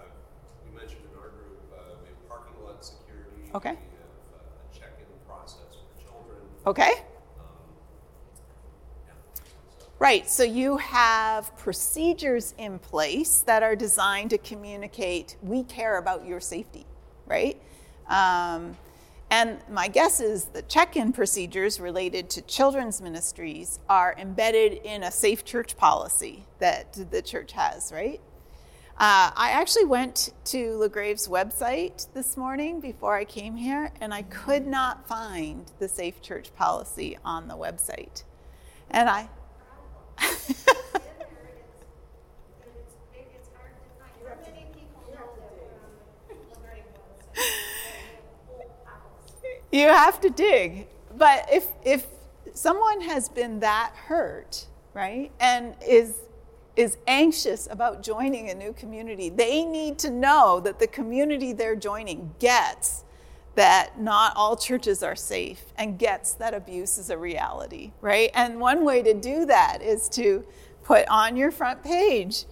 we 0.66 0.78
mentioned 0.78 1.02
in 1.12 1.20
our 1.20 1.30
group, 1.30 1.60
uh, 1.72 1.96
we 2.02 2.08
have 2.10 2.28
parking 2.28 2.56
lot 2.66 2.84
security. 2.84 3.52
Okay. 3.54 3.72
We 3.72 3.76
have 3.76 4.10
uh, 4.34 4.72
a 4.72 4.80
check-in 4.80 5.06
process 5.28 5.78
for 5.78 6.02
children. 6.02 6.40
Okay? 6.66 6.94
Right, 10.00 10.30
so 10.30 10.44
you 10.44 10.78
have 10.78 11.56
procedures 11.58 12.54
in 12.58 12.80
place 12.80 13.42
that 13.42 13.64
are 13.64 13.76
designed 13.76 14.32
to 14.32 14.38
communicate, 14.38 15.38
we 15.42 15.64
care 15.64 15.98
about 15.98 16.26
your 16.26 16.42
safety, 16.42 16.86
right? 17.26 17.62
Um, 18.10 18.76
and 19.30 19.60
my 19.70 19.88
guess 19.88 20.20
is 20.20 20.46
the 20.46 20.62
check 20.64 20.96
in 20.96 21.14
procedures 21.14 21.80
related 21.80 22.30
to 22.32 22.42
children's 22.42 23.02
ministries 23.02 23.80
are 23.90 24.14
embedded 24.18 24.74
in 24.84 25.04
a 25.04 25.12
safe 25.12 25.46
church 25.46 25.78
policy 25.78 26.46
that 26.60 26.94
the 27.10 27.22
church 27.22 27.54
has, 27.54 27.92
right? 27.92 28.20
Uh, 28.96 29.32
I 29.36 29.50
actually 29.50 29.86
went 29.86 30.30
to 30.46 30.78
LaGrave's 30.78 31.28
website 31.28 32.06
this 32.14 32.38
morning 32.38 32.80
before 32.80 33.16
I 33.16 33.26
came 33.26 33.56
here, 33.56 33.92
and 34.00 34.14
I 34.14 34.22
could 34.22 34.68
not 34.68 35.08
find 35.08 35.66
the 35.80 35.88
safe 35.88 36.22
church 36.22 36.54
policy 36.56 37.18
on 37.26 37.48
the 37.48 37.56
website. 37.56 38.22
And 38.92 39.10
I, 39.10 39.30
you 49.72 49.88
have 49.88 50.22
to 50.22 50.30
dig. 50.30 50.86
But 51.18 51.48
if 51.52 51.68
if 51.84 52.06
someone 52.54 53.02
has 53.02 53.28
been 53.28 53.60
that 53.62 53.94
hurt, 53.96 54.68
right, 54.94 55.32
and 55.40 55.76
is 55.86 56.14
is 56.76 56.98
anxious 57.08 57.68
about 57.70 58.02
joining 58.02 58.50
a 58.50 58.56
new 58.56 58.74
community, 58.74 59.30
they 59.30 59.64
need 59.64 60.00
to 60.00 60.10
know 60.10 60.60
that 60.60 60.80
the 60.80 60.88
community 60.88 61.54
they're 61.54 61.76
joining 61.76 62.34
gets 62.40 63.04
that 63.56 64.00
not 64.00 64.34
all 64.36 64.58
churches 64.58 65.04
are 65.04 65.16
safe 65.16 65.62
and 65.78 66.00
gets 66.00 66.34
that 66.34 66.54
abuse 66.54 66.98
is 66.98 67.12
a 67.12 67.18
reality, 67.18 67.92
right? 68.02 68.32
And 68.34 68.60
one 68.60 68.84
way 68.84 69.04
to 69.04 69.14
do 69.14 69.46
that 69.46 69.80
is 69.82 70.10
to 70.10 70.44
put 70.84 71.08
on 71.08 71.38
your 71.38 71.52
front 71.52 71.84
page 71.84 72.46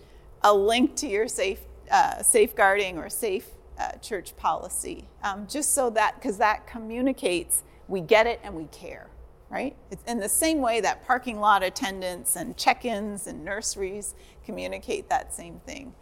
a 0.44 0.54
link 0.54 0.96
to 0.98 1.08
your 1.08 1.28
safe 1.28 1.60
uh, 1.90 2.22
safeguarding 2.22 2.98
or 2.98 3.10
safe 3.10 3.48
uh, 3.78 3.92
church 3.94 4.38
policy, 4.38 5.08
um, 5.24 5.46
just 5.48 5.74
so 5.74 5.90
that 5.90 6.16
because 6.16 6.38
that 6.38 6.66
communicates 6.68 7.64
we 7.88 8.00
get 8.00 8.26
it 8.28 8.40
and 8.44 8.56
we 8.56 8.66
care, 8.66 9.08
right? 9.52 9.76
It's 9.92 10.04
in 10.10 10.20
the 10.20 10.30
same 10.30 10.62
way 10.62 10.80
that 10.82 11.06
parking 11.06 11.40
lot 11.40 11.62
attendants 11.62 12.38
and 12.38 12.56
check-ins 12.56 13.28
and 13.28 13.44
nurseries 13.44 14.16
communicate 14.46 15.10
that 15.10 15.34
same 15.34 15.60
thing. 15.66 15.94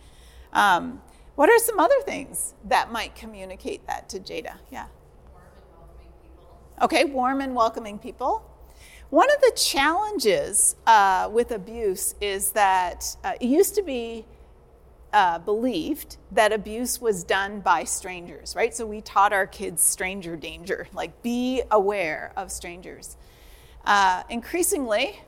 Um, 0.53 1.01
what 1.35 1.49
are 1.49 1.57
some 1.59 1.79
other 1.79 1.99
things 2.01 2.53
that 2.65 2.91
might 2.91 3.15
communicate 3.15 3.87
that 3.87 4.07
to 4.09 4.19
Jada? 4.19 4.57
Yeah. 4.69 4.85
Okay, 6.81 7.05
warm 7.05 7.41
and 7.41 7.55
welcoming 7.55 7.97
people. 7.97 8.45
One 9.09 9.29
of 9.33 9.41
the 9.41 9.51
challenges 9.55 10.75
uh, 10.85 11.29
with 11.31 11.51
abuse 11.51 12.13
is 12.21 12.51
that 12.51 13.15
uh, 13.23 13.33
it 13.41 13.47
used 13.47 13.73
to 13.75 13.81
be 13.81 14.25
uh, 15.11 15.39
believed 15.39 16.17
that 16.31 16.53
abuse 16.53 17.01
was 17.01 17.23
done 17.23 17.61
by 17.61 17.83
strangers, 17.83 18.55
right? 18.55 18.75
So 18.75 18.85
we 18.85 19.01
taught 19.01 19.33
our 19.33 19.47
kids 19.47 19.81
stranger 19.83 20.35
danger, 20.35 20.87
like 20.93 21.23
be 21.23 21.63
aware 21.71 22.31
of 22.37 22.51
strangers. 22.51 23.17
Uh, 23.89 24.21
increasingly, 24.29 25.19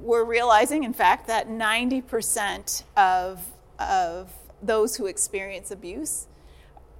we're 0.00 0.22
realizing, 0.24 0.84
in 0.84 0.92
fact, 0.92 1.26
that 1.26 1.48
90% 1.48 2.84
of, 2.96 3.44
of 3.80 4.32
those 4.62 4.94
who 4.94 5.06
experience 5.06 5.72
abuse 5.72 6.28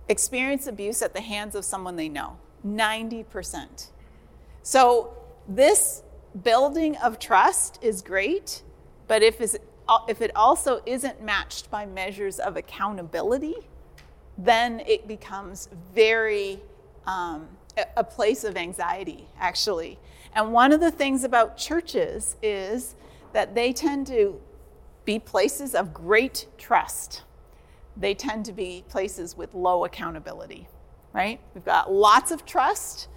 experience 0.09 0.67
abuse 0.67 1.03
at 1.03 1.15
the 1.15 1.21
hands 1.21 1.55
of 1.55 1.65
someone 1.65 1.95
they 1.95 2.09
know. 2.09 2.39
90%. 2.67 3.91
So, 4.65 5.17
this 5.49 6.03
building 6.43 6.97
of 6.97 7.21
trust 7.21 7.79
is 7.83 8.03
great, 8.03 8.63
but 9.07 9.23
if, 9.23 9.41
if 9.41 10.21
it 10.21 10.31
also 10.35 10.83
isn't 10.87 11.23
matched 11.23 11.71
by 11.71 11.87
measures 11.87 12.41
of 12.41 12.57
accountability, 12.57 13.55
then 14.37 14.81
it 14.81 15.07
becomes 15.07 15.69
very 15.95 16.61
um, 17.07 17.47
a 17.97 18.03
place 18.03 18.43
of 18.43 18.57
anxiety, 18.57 19.29
actually. 19.39 20.01
And 20.37 20.53
one 20.53 20.71
of 20.71 20.81
the 20.81 20.91
things 20.91 21.25
about 21.25 21.57
churches 21.57 22.37
is 22.43 22.95
that 23.33 23.55
they 23.55 23.73
tend 23.73 24.07
to 24.09 24.39
be 25.07 25.19
places 25.19 25.75
of 25.75 25.95
great 25.95 26.47
trust. 26.59 27.23
They 27.97 28.13
tend 28.13 28.45
to 28.45 28.53
be 28.53 28.85
places 28.87 29.35
with 29.35 29.55
low 29.55 29.87
accountability, 29.87 30.69
right? 31.15 31.41
We've 31.55 31.65
got 31.65 31.91
lots 31.91 32.33
of 32.33 32.45
trust, 32.45 33.09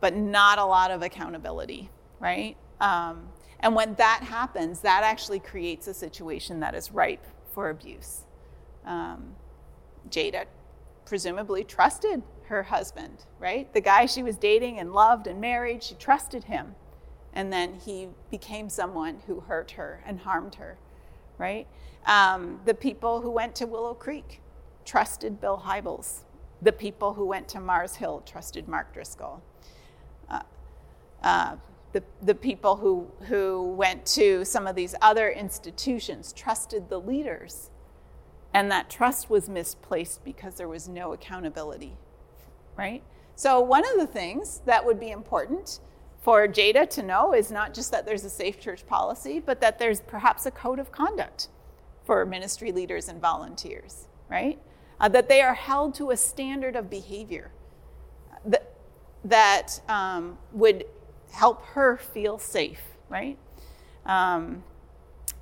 but 0.00 0.16
not 0.16 0.58
a 0.58 0.64
lot 0.64 0.90
of 0.90 1.02
accountability, 1.02 1.88
right? 2.18 2.56
Um, 2.80 3.28
and 3.60 3.76
when 3.76 3.94
that 3.94 4.24
happens, 4.24 4.80
that 4.80 5.04
actually 5.04 5.38
creates 5.38 5.86
a 5.86 5.94
situation 5.94 6.58
that 6.60 6.74
is 6.74 6.90
ripe 6.90 7.24
for 7.54 7.70
abuse. 7.70 8.22
Um, 8.84 9.36
Jada 10.10 10.46
presumably 11.04 11.62
trusted 11.62 12.24
her 12.48 12.64
husband, 12.64 13.24
right? 13.38 13.72
The 13.72 13.80
guy 13.80 14.06
she 14.06 14.22
was 14.22 14.36
dating 14.36 14.78
and 14.78 14.92
loved 14.92 15.26
and 15.26 15.40
married, 15.40 15.82
she 15.82 15.94
trusted 15.94 16.44
him. 16.44 16.74
And 17.32 17.52
then 17.52 17.74
he 17.74 18.08
became 18.30 18.68
someone 18.68 19.20
who 19.26 19.40
hurt 19.40 19.72
her 19.72 20.02
and 20.06 20.20
harmed 20.20 20.54
her, 20.56 20.78
right? 21.38 21.66
Um, 22.06 22.60
the 22.64 22.74
people 22.74 23.20
who 23.20 23.30
went 23.30 23.54
to 23.56 23.66
Willow 23.66 23.94
Creek 23.94 24.40
trusted 24.84 25.40
Bill 25.40 25.62
Hybels. 25.66 26.20
The 26.62 26.72
people 26.72 27.14
who 27.14 27.26
went 27.26 27.48
to 27.48 27.60
Mars 27.60 27.96
Hill 27.96 28.22
trusted 28.24 28.68
Mark 28.68 28.94
Driscoll. 28.94 29.42
Uh, 30.30 30.40
uh, 31.22 31.56
the, 31.92 32.02
the 32.22 32.34
people 32.34 32.76
who, 32.76 33.06
who 33.26 33.62
went 33.72 34.06
to 34.06 34.44
some 34.44 34.66
of 34.66 34.76
these 34.76 34.94
other 35.02 35.30
institutions 35.30 36.32
trusted 36.32 36.88
the 36.88 37.00
leaders. 37.00 37.70
And 38.54 38.70
that 38.70 38.88
trust 38.88 39.28
was 39.28 39.48
misplaced 39.48 40.24
because 40.24 40.54
there 40.54 40.68
was 40.68 40.88
no 40.88 41.12
accountability, 41.12 41.96
right? 42.76 43.02
So, 43.34 43.60
one 43.60 43.84
of 43.86 43.98
the 43.98 44.06
things 44.06 44.62
that 44.66 44.84
would 44.84 44.98
be 44.98 45.10
important 45.10 45.80
for 46.22 46.48
Jada 46.48 46.88
to 46.90 47.02
know 47.02 47.34
is 47.34 47.50
not 47.50 47.74
just 47.74 47.90
that 47.92 48.06
there's 48.06 48.24
a 48.24 48.30
safe 48.30 48.58
church 48.58 48.86
policy, 48.86 49.38
but 49.38 49.60
that 49.60 49.78
there's 49.78 50.00
perhaps 50.00 50.46
a 50.46 50.50
code 50.50 50.78
of 50.78 50.90
conduct 50.90 51.48
for 52.04 52.24
ministry 52.24 52.72
leaders 52.72 53.08
and 53.08 53.20
volunteers, 53.20 54.06
right? 54.28 54.58
Uh, 54.98 55.08
that 55.08 55.28
they 55.28 55.42
are 55.42 55.54
held 55.54 55.94
to 55.94 56.10
a 56.10 56.16
standard 56.16 56.74
of 56.74 56.88
behavior 56.88 57.50
that, 58.44 58.72
that 59.24 59.80
um, 59.88 60.38
would 60.52 60.84
help 61.32 61.64
her 61.66 61.96
feel 61.96 62.38
safe, 62.38 62.82
right? 63.08 63.36
Um, 64.06 64.64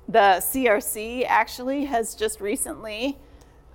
the 0.07 0.39
CRC 0.39 1.25
actually 1.27 1.85
has 1.85 2.15
just 2.15 2.41
recently 2.41 3.17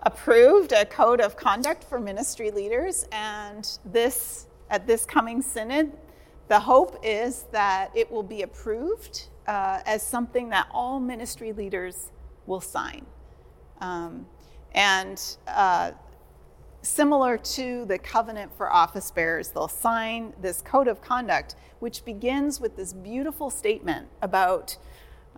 approved 0.03 0.73
a 0.73 0.85
code 0.87 1.21
of 1.21 1.37
conduct 1.37 1.85
for 1.85 2.01
ministry 2.01 2.51
leaders, 2.51 3.07
and 3.13 3.79
this 3.85 4.47
at 4.71 4.87
this 4.87 5.05
coming 5.05 5.43
synod, 5.43 5.93
the 6.49 6.61
hope 6.61 6.99
is 7.03 7.45
that 7.53 7.91
it 7.95 8.11
will 8.11 8.23
be 8.23 8.43
approved 8.43 9.29
uh, 9.47 9.81
as 9.85 10.03
something 10.03 10.49
that 10.51 10.69
all 10.71 11.01
ministry 11.01 11.53
leaders 11.53 12.11
will 12.47 12.61
sign. 12.61 13.05
Um, 13.81 14.27
and 14.73 15.21
uh, 15.47 15.93
similar 16.83 17.37
to 17.37 17.85
the 17.87 17.99
covenant 17.99 18.53
for 18.57 18.73
office 18.73 19.11
bearers, 19.11 19.49
they'll 19.49 19.69
sign 19.69 20.33
this 20.41 20.63
code 20.63 20.89
of 20.89 21.01
conduct, 21.01 21.57
which 21.81 22.05
begins 22.05 22.61
with 22.61 22.77
this 22.77 22.93
beautiful 22.93 23.51
statement 23.51 24.09
about 24.23 24.77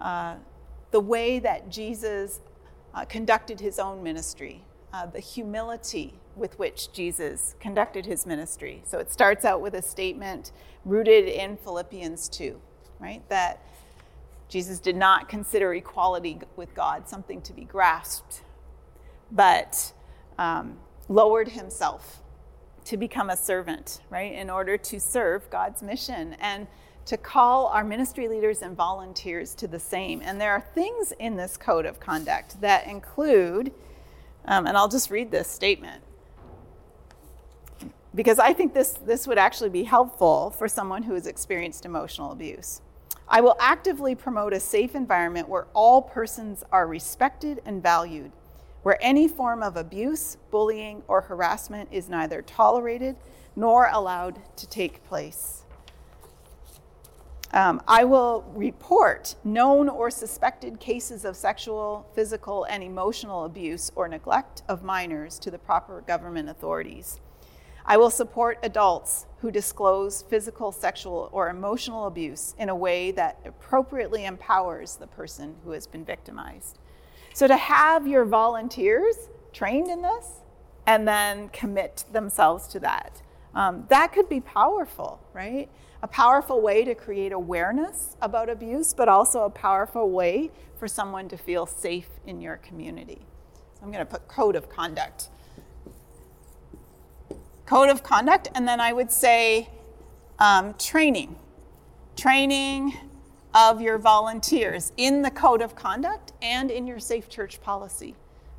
uh, 0.00 0.36
the 0.90 1.00
way 1.00 1.38
that 1.38 1.70
Jesus 1.70 2.40
uh, 2.94 3.04
conducted 3.04 3.60
his 3.60 3.78
own 3.78 4.02
ministry, 4.02 4.64
uh, 4.92 5.06
the 5.06 5.20
humility 5.20 6.14
with 6.36 6.58
which 6.58 6.92
Jesus 6.92 7.54
conducted 7.60 8.06
his 8.06 8.26
ministry. 8.26 8.82
So 8.86 8.98
it 8.98 9.10
starts 9.10 9.44
out 9.44 9.60
with 9.60 9.74
a 9.74 9.82
statement 9.82 10.52
rooted 10.84 11.26
in 11.26 11.56
Philippians 11.56 12.28
2, 12.28 12.60
right? 12.98 13.26
That 13.28 13.64
Jesus 14.48 14.78
did 14.78 14.96
not 14.96 15.28
consider 15.28 15.72
equality 15.74 16.38
with 16.56 16.74
God 16.74 17.08
something 17.08 17.40
to 17.42 17.52
be 17.52 17.64
grasped, 17.64 18.42
but 19.30 19.92
um, 20.38 20.78
lowered 21.08 21.48
himself 21.48 22.20
to 22.84 22.96
become 22.96 23.30
a 23.30 23.36
servant, 23.36 24.00
right, 24.10 24.32
in 24.32 24.50
order 24.50 24.76
to 24.76 25.00
serve 25.00 25.48
God's 25.50 25.82
mission 25.82 26.34
and 26.40 26.66
to 27.06 27.16
call 27.16 27.66
our 27.66 27.84
ministry 27.84 28.28
leaders 28.28 28.62
and 28.62 28.76
volunteers 28.76 29.54
to 29.56 29.66
the 29.66 29.78
same. 29.78 30.22
And 30.24 30.40
there 30.40 30.52
are 30.52 30.60
things 30.60 31.12
in 31.18 31.36
this 31.36 31.56
code 31.56 31.86
of 31.86 32.00
conduct 32.00 32.60
that 32.60 32.86
include, 32.86 33.72
um, 34.44 34.66
and 34.66 34.76
I'll 34.76 34.88
just 34.88 35.10
read 35.10 35.30
this 35.30 35.48
statement 35.48 36.02
because 38.14 38.38
I 38.38 38.52
think 38.52 38.74
this, 38.74 38.92
this 38.92 39.26
would 39.26 39.38
actually 39.38 39.70
be 39.70 39.84
helpful 39.84 40.50
for 40.50 40.68
someone 40.68 41.02
who 41.02 41.14
has 41.14 41.26
experienced 41.26 41.86
emotional 41.86 42.30
abuse. 42.32 42.82
I 43.26 43.40
will 43.40 43.56
actively 43.58 44.14
promote 44.14 44.52
a 44.52 44.60
safe 44.60 44.94
environment 44.94 45.48
where 45.48 45.66
all 45.72 46.02
persons 46.02 46.62
are 46.70 46.86
respected 46.86 47.62
and 47.64 47.82
valued 47.82 48.32
where 48.82 48.98
any 49.00 49.28
form 49.28 49.62
of 49.62 49.76
abuse, 49.76 50.36
bullying, 50.50 51.02
or 51.08 51.20
harassment 51.20 51.88
is 51.92 52.08
neither 52.08 52.42
tolerated 52.42 53.16
nor 53.54 53.88
allowed 53.92 54.40
to 54.56 54.68
take 54.68 55.04
place. 55.04 55.61
Um, 57.54 57.82
I 57.86 58.04
will 58.04 58.50
report 58.54 59.34
known 59.44 59.88
or 59.88 60.10
suspected 60.10 60.80
cases 60.80 61.26
of 61.26 61.36
sexual, 61.36 62.08
physical, 62.14 62.64
and 62.64 62.82
emotional 62.82 63.44
abuse 63.44 63.90
or 63.94 64.08
neglect 64.08 64.62
of 64.68 64.82
minors 64.82 65.38
to 65.40 65.50
the 65.50 65.58
proper 65.58 66.00
government 66.00 66.48
authorities. 66.48 67.20
I 67.84 67.96
will 67.98 68.10
support 68.10 68.58
adults 68.62 69.26
who 69.40 69.50
disclose 69.50 70.22
physical, 70.22 70.72
sexual, 70.72 71.28
or 71.32 71.50
emotional 71.50 72.06
abuse 72.06 72.54
in 72.58 72.68
a 72.68 72.76
way 72.76 73.10
that 73.10 73.40
appropriately 73.44 74.24
empowers 74.24 74.96
the 74.96 75.08
person 75.08 75.56
who 75.64 75.72
has 75.72 75.86
been 75.86 76.04
victimized. 76.04 76.78
So 77.34 77.46
to 77.46 77.56
have 77.56 78.06
your 78.06 78.24
volunteers 78.24 79.16
trained 79.52 79.88
in 79.88 80.00
this 80.00 80.42
and 80.86 81.06
then 81.06 81.48
commit 81.48 82.04
themselves 82.12 82.66
to 82.68 82.80
that, 82.80 83.20
um, 83.54 83.84
that 83.88 84.12
could 84.12 84.28
be 84.28 84.40
powerful, 84.40 85.20
right? 85.34 85.68
A 86.02 86.08
powerful 86.08 86.60
way 86.60 86.84
to 86.84 86.94
create 86.94 87.32
awareness 87.32 88.16
about 88.20 88.48
abuse, 88.48 88.92
but 88.92 89.08
also 89.08 89.44
a 89.44 89.50
powerful 89.50 90.10
way 90.10 90.50
for 90.78 90.88
someone 90.88 91.28
to 91.28 91.36
feel 91.36 91.64
safe 91.64 92.08
in 92.26 92.40
your 92.40 92.56
community. 92.56 93.20
So 93.74 93.84
I'm 93.84 93.92
going 93.92 94.04
to 94.04 94.10
put 94.10 94.26
code 94.26 94.56
of 94.56 94.68
conduct. 94.68 95.28
Code 97.66 97.88
of 97.88 98.02
conduct, 98.02 98.48
and 98.54 98.66
then 98.66 98.80
I 98.80 98.92
would 98.92 99.12
say 99.12 99.70
um, 100.40 100.74
training. 100.74 101.36
Training 102.16 102.94
of 103.54 103.80
your 103.80 103.98
volunteers 103.98 104.92
in 104.96 105.22
the 105.22 105.30
code 105.30 105.62
of 105.62 105.76
conduct 105.76 106.32
and 106.42 106.70
in 106.70 106.86
your 106.86 106.98
safe 106.98 107.28
church 107.28 107.60
policy 107.60 108.16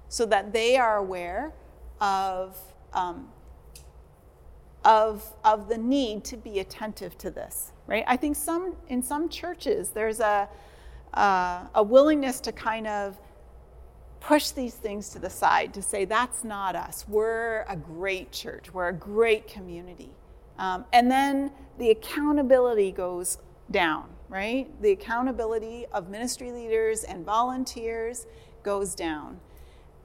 so 0.08 0.26
that 0.28 0.54
they 0.54 0.78
are 0.78 0.98
aware 0.98 1.52
of, 2.00 2.58
um, 2.94 3.30
of, 4.86 5.34
of 5.44 5.70
the 5.70 5.78
need 5.78 6.24
to 6.26 6.38
be 6.38 6.60
attentive 6.60 7.18
to 7.18 7.32
this 7.32 7.72
right? 7.86 8.04
I 8.08 8.16
think 8.16 8.36
some 8.36 8.76
in 8.88 9.04
some 9.04 9.30
churches 9.30 9.90
there's 9.90 10.20
a, 10.20 10.48
uh, 11.14 11.66
a 11.76 11.84
willingness 11.84 12.40
to 12.42 12.52
kind 12.52 12.88
of 12.88 13.20
push 14.20 14.52
these 14.52 14.76
things 14.76 15.10
to 15.10 15.20
the 15.20 15.30
side 15.30 15.74
to 15.74 15.82
say 15.82 16.06
that's 16.06 16.46
not 16.46 16.78
us. 16.78 17.06
We're 17.10 17.66
a 17.68 17.76
great 17.76 18.32
church. 18.32 18.74
We're 18.74 18.88
a 18.88 18.94
great 18.94 19.50
community. 19.50 20.12
Um, 20.58 20.86
and 20.94 21.12
then 21.12 21.52
the 21.78 21.90
accountability 21.90 22.92
goes 22.94 23.38
down 23.70 24.14
right? 24.34 24.68
The 24.82 24.90
accountability 24.90 25.86
of 25.94 26.10
ministry 26.10 26.52
leaders 26.52 27.04
and 27.04 27.24
volunteers 27.24 28.26
goes 28.64 28.96
down. 28.96 29.40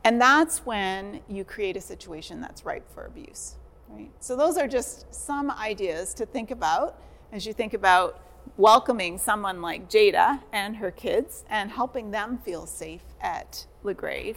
And 0.04 0.20
that's 0.20 0.66
when 0.66 1.20
you 1.28 1.44
create 1.44 1.78
a 1.78 1.80
situation 1.80 2.38
that's 2.42 2.62
ripe 2.62 2.92
for 2.92 3.06
abuse, 3.06 3.56
right? 3.88 4.10
So, 4.20 4.36
those 4.36 4.56
are 4.56 4.68
just 4.68 5.12
some 5.14 5.50
ideas 5.50 6.14
to 6.14 6.26
think 6.26 6.50
about 6.50 7.00
as 7.32 7.46
you 7.46 7.52
think 7.52 7.74
about 7.74 8.20
welcoming 8.56 9.18
someone 9.18 9.60
like 9.60 9.88
Jada 9.88 10.42
and 10.52 10.76
her 10.76 10.90
kids 10.90 11.44
and 11.50 11.70
helping 11.70 12.10
them 12.10 12.38
feel 12.38 12.66
safe 12.66 13.02
at 13.20 13.66
LaGrave. 13.84 14.36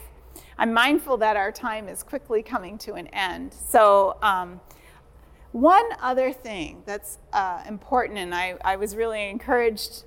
I'm 0.58 0.74
mindful 0.74 1.18
that 1.18 1.38
our 1.38 1.52
time 1.52 1.88
is 1.88 2.04
quickly 2.04 2.44
coming 2.44 2.78
to 2.80 2.94
an 2.94 3.08
end. 3.08 3.54
So, 3.54 4.18
um, 4.22 4.60
one 5.52 5.90
other 6.02 6.32
thing 6.32 6.84
that's 6.86 7.18
uh, 7.34 7.64
important, 7.68 8.20
and 8.20 8.34
I, 8.34 8.56
I, 8.64 8.78
was 8.78 8.96
really 8.96 9.30
encouraged 9.30 10.06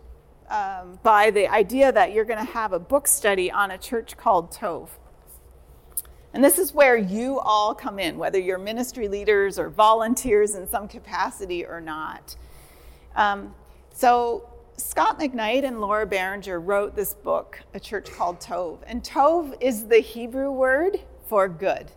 um, 0.49 0.99
by 1.03 1.31
the 1.31 1.49
idea 1.49 1.93
that 1.93 2.13
you're 2.13 2.25
going 2.25 2.39
to 2.39 2.53
have 2.53 2.73
a 2.73 2.79
book 2.79 3.07
study 3.07 3.51
on 3.51 3.71
a 3.71 3.77
church 3.77 4.17
called 4.17 4.51
Tov. 4.51 4.89
And 6.35 6.43
this 6.43 6.59
is 6.59 6.75
where 6.75 6.97
you 6.97 7.39
all 7.39 7.77
come 7.77 8.01
in, 8.01 8.19
whether 8.19 8.41
you're 8.41 8.59
ministry 8.59 9.07
leaders 9.07 9.57
or 9.57 9.71
volunteers 9.71 10.57
in 10.57 10.69
some 10.69 10.89
capacity 10.89 11.65
or 11.65 11.81
not. 11.81 12.35
Um, 13.15 13.55
so, 13.93 14.51
Scot 14.77 15.21
McKnight 15.21 15.63
and 15.65 15.81
Laura 15.81 16.05
Barringer 16.05 16.59
wrote 16.59 16.97
this 16.97 17.15
book, 17.15 17.61
A 17.73 17.79
Church 17.79 18.11
Called 18.11 18.41
Tov. 18.41 18.79
And 18.89 19.05
Tov 19.05 19.55
is 19.61 19.87
the 19.87 20.01
Hebrew 20.01 20.51
word 20.51 20.99
for 21.29 21.49
good. 21.49 21.93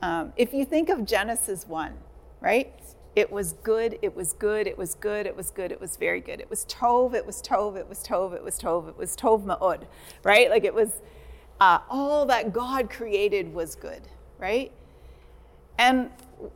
Um, 0.00 0.32
if 0.38 0.54
you 0.54 0.64
think 0.64 0.88
of 0.88 1.04
Genesis 1.04 1.68
1, 1.68 1.92
right? 2.40 2.72
It 3.14 3.30
was 3.30 3.52
good, 3.52 3.98
it 4.00 4.16
was 4.16 4.32
good, 4.32 4.66
it 4.66 4.78
was 4.78 4.94
good, 4.94 5.26
it 5.26 5.36
was 5.36 5.50
good, 5.50 5.70
it 5.70 5.80
was 5.80 5.98
very 5.98 6.20
good. 6.20 6.40
It 6.40 6.48
was 6.48 6.64
Tov, 6.64 7.12
it 7.12 7.26
was 7.26 7.42
Tov, 7.42 7.76
it 7.76 7.86
was 7.86 8.02
Tov, 8.02 8.34
it 8.34 8.42
was 8.42 8.58
Tov, 8.58 8.88
it 8.88 8.96
was 8.96 9.14
Tov 9.14 9.44
Ma'od, 9.44 9.84
right? 10.22 10.48
Like 10.48 10.64
it 10.64 10.74
was 10.74 11.02
uh, 11.60 11.78
all 11.88 12.26
that 12.26 12.52
God 12.52 12.90
created 12.90 13.52
was 13.52 13.74
good, 13.74 14.02
right? 14.38 14.72
And 15.78 16.10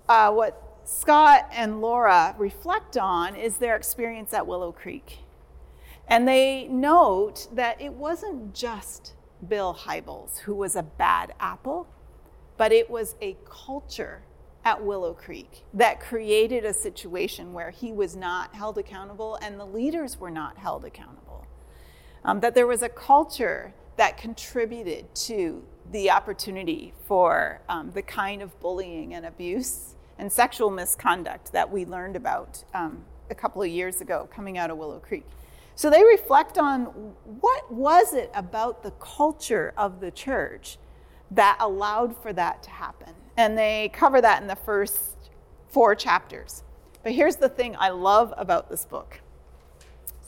uh, 0.09 0.33
what 0.33 0.81
Scot 0.85 1.49
and 1.53 1.81
Laura 1.81 2.35
reflect 2.39 2.97
on 2.97 3.37
is 3.37 3.59
their 3.59 3.77
experience 3.77 4.35
at 4.35 4.47
Willow 4.47 4.73
Creek. 4.73 5.19
And 6.09 6.27
they 6.27 6.67
note 6.67 7.47
that 7.53 7.81
it 7.81 7.93
wasn't 7.93 8.55
just 8.55 9.15
Bill 9.47 9.75
Hybels 9.75 10.41
who 10.41 10.55
was 10.55 10.75
a 10.75 10.83
bad 10.83 11.35
apple, 11.39 11.87
but 12.57 12.73
it 12.73 12.91
was 12.91 13.15
a 13.23 13.37
culture 13.49 14.23
at 14.65 14.85
Willow 14.85 15.15
Creek 15.15 15.65
that 15.73 16.01
created 16.01 16.65
a 16.65 16.75
situation 16.75 17.53
where 17.53 17.71
he 17.71 17.93
was 17.93 18.17
not 18.17 18.55
held 18.55 18.77
accountable 18.77 19.39
and 19.41 19.59
the 19.59 19.65
leaders 19.65 20.19
were 20.19 20.31
not 20.31 20.59
held 20.59 20.85
accountable. 20.85 21.47
Um, 22.25 22.41
that 22.41 22.55
there 22.55 22.67
was 22.67 22.83
a 22.83 22.89
culture 22.89 23.73
that 24.01 24.17
contributed 24.17 25.15
to 25.15 25.63
the 25.93 26.11
opportunity 26.11 26.95
for 27.05 27.61
um, 27.69 27.91
the 27.91 28.01
kind 28.01 28.41
of 28.41 28.59
bullying 28.59 29.13
and 29.13 29.27
abuse 29.27 29.95
and 30.19 30.33
sexual 30.33 30.71
misconduct 30.71 31.53
that 31.53 31.71
we 31.71 31.85
learned 31.85 32.17
about 32.17 32.65
um, 32.73 33.05
a 33.29 33.35
couple 33.35 33.61
of 33.61 33.69
years 33.69 34.01
ago 34.01 34.27
coming 34.33 34.57
out 34.57 34.71
of 34.71 34.79
Willow 34.79 35.01
Creek. 35.01 35.27
So 35.75 35.91
they 35.91 36.03
reflect 36.03 36.57
on 36.57 36.85
what 37.43 37.71
was 37.71 38.15
it 38.15 38.31
about 38.33 38.83
the 38.83 38.93
culture 38.93 39.75
of 39.77 40.01
the 40.01 40.11
church 40.11 40.79
that 41.33 41.59
allowed 41.61 42.17
for 42.23 42.33
that 42.33 42.63
to 42.63 42.71
happen. 42.71 43.13
And 43.37 43.57
they 43.57 43.91
cover 43.93 44.23
that 44.23 44.41
in 44.41 44.49
the 44.49 44.57
first 44.57 45.31
four 45.69 45.95
chapters. 45.95 46.63
But 47.03 47.13
here's 47.13 47.37
the 47.37 47.51
thing 47.51 47.77
I 47.79 47.91
love 47.91 48.33
about 48.39 48.71
this 48.71 48.87
book. 48.87 49.21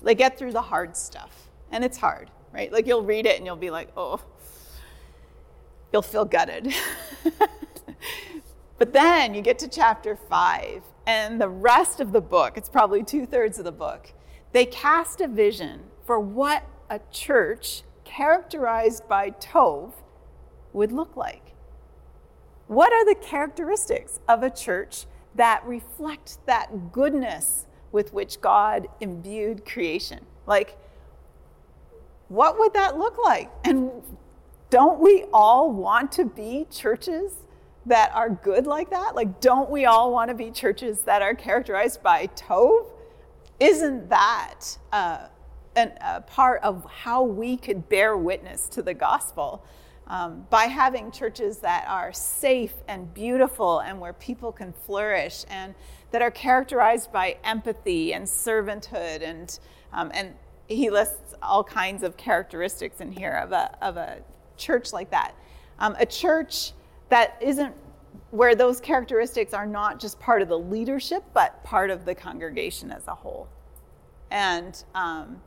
They 0.02 0.14
get 0.14 0.38
through 0.38 0.52
the 0.52 0.60
hard 0.60 0.94
stuff, 0.94 1.48
and 1.70 1.82
it's 1.82 1.96
hard, 1.96 2.30
right? 2.52 2.72
Like 2.72 2.86
you'll 2.86 3.02
read 3.02 3.26
it 3.26 3.36
and 3.36 3.46
you'll 3.46 3.56
be 3.56 3.70
like, 3.70 3.88
"Oh, 3.96 4.20
you'll 5.92 6.02
feel 6.02 6.24
gutted." 6.24 6.72
but 8.78 8.92
then 8.92 9.34
you 9.34 9.42
get 9.42 9.58
to 9.60 9.68
chapter 9.68 10.16
5, 10.16 10.82
and 11.06 11.40
the 11.40 11.48
rest 11.48 12.00
of 12.00 12.12
the 12.12 12.20
book, 12.20 12.56
it's 12.56 12.68
probably 12.68 13.02
two 13.02 13.26
thirds 13.26 13.58
of 13.58 13.64
the 13.64 13.72
book, 13.72 14.12
they 14.52 14.66
cast 14.66 15.20
a 15.20 15.28
vision 15.28 15.80
for 16.04 16.20
what 16.20 16.64
a 16.90 17.00
church 17.10 17.82
characterized 18.04 19.08
by 19.08 19.30
Tov 19.30 19.92
would 20.72 20.92
look 20.92 21.16
like. 21.16 21.54
What 22.66 22.92
are 22.92 23.04
the 23.04 23.14
characteristics 23.14 24.20
of 24.28 24.42
a 24.42 24.50
church 24.50 25.06
that 25.34 25.64
reflect 25.66 26.38
that 26.46 26.92
goodness 26.92 27.66
with 27.90 28.12
which 28.12 28.40
God 28.40 28.88
imbued 29.00 29.64
creation? 29.64 30.26
Like, 30.46 30.78
what 32.32 32.58
would 32.58 32.72
that 32.72 32.98
look 32.98 33.18
like? 33.22 33.50
And 33.64 33.90
don't 34.70 35.00
we 35.00 35.26
all 35.34 35.70
want 35.70 36.12
to 36.12 36.24
be 36.24 36.66
churches 36.70 37.34
that 37.84 38.10
are 38.14 38.30
good 38.30 38.66
like 38.66 38.88
that? 38.88 39.14
Like, 39.14 39.40
don't 39.42 39.68
we 39.68 39.84
all 39.84 40.12
want 40.12 40.30
to 40.30 40.34
be 40.34 40.50
churches 40.50 41.02
that 41.02 41.20
are 41.20 41.34
characterized 41.34 42.02
by 42.02 42.28
Tov? 42.28 42.86
Isn't 43.60 44.08
that 44.08 44.78
uh, 44.92 45.26
an, 45.76 45.92
a 46.00 46.22
part 46.22 46.62
of 46.62 46.86
how 46.86 47.22
we 47.22 47.58
could 47.58 47.90
bear 47.90 48.16
witness 48.16 48.66
to 48.70 48.82
the 48.82 48.94
gospel? 48.94 49.62
Um, 50.06 50.46
by 50.48 50.64
having 50.64 51.10
churches 51.10 51.58
that 51.58 51.84
are 51.86 52.14
safe 52.14 52.74
and 52.88 53.12
beautiful 53.12 53.80
and 53.80 54.00
where 54.00 54.14
people 54.14 54.52
can 54.52 54.72
flourish 54.72 55.44
and 55.50 55.74
that 56.12 56.22
are 56.22 56.30
characterized 56.30 57.12
by 57.12 57.36
empathy 57.44 58.14
and 58.14 58.26
servanthood 58.26 59.22
and 59.22 59.58
um, 59.92 60.10
and 60.14 60.34
he 60.68 60.90
lists 60.90 61.34
all 61.42 61.64
kinds 61.64 62.02
of 62.02 62.16
characteristics 62.16 63.00
in 63.00 63.12
here 63.12 63.32
of 63.32 63.52
a, 63.52 63.76
of 63.84 63.96
a 63.96 64.18
church 64.56 64.92
like 64.92 65.10
that 65.10 65.34
um, 65.82 65.96
a 65.98 66.06
church 66.06 66.72
that 67.08 67.36
isn't 67.40 67.74
where 68.30 68.54
those 68.54 68.80
characteristics 68.80 69.52
are 69.52 69.66
not 69.66 70.00
just 70.00 70.18
part 70.18 70.40
of 70.40 70.48
the 70.48 70.58
leadership, 70.58 71.22
but 71.34 71.62
part 71.64 71.90
of 71.90 72.04
the 72.04 72.14
congregation 72.14 72.90
as 72.90 73.06
a 73.08 73.14
whole. 73.14 73.48
And 74.30 74.82
um, 74.94 75.42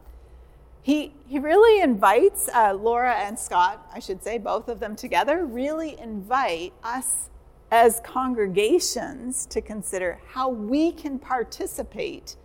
he, 0.83 1.13
he 1.25 1.39
really 1.39 1.81
invites 1.81 2.49
uh, 2.53 2.73
Laura 2.73 3.15
and 3.15 3.39
Scot, 3.39 3.89
I 3.93 3.99
should 3.99 4.21
say, 4.23 4.37
both 4.37 4.67
of 4.67 4.79
them 4.79 4.95
together, 4.95 5.45
really 5.45 5.97
invite 5.99 6.73
us 6.83 7.29
as 7.71 8.01
congregations 8.03 9.47
to 9.47 9.61
consider 9.61 10.19
how 10.27 10.49
we 10.49 10.91
can 10.91 11.17
participate 11.17 12.35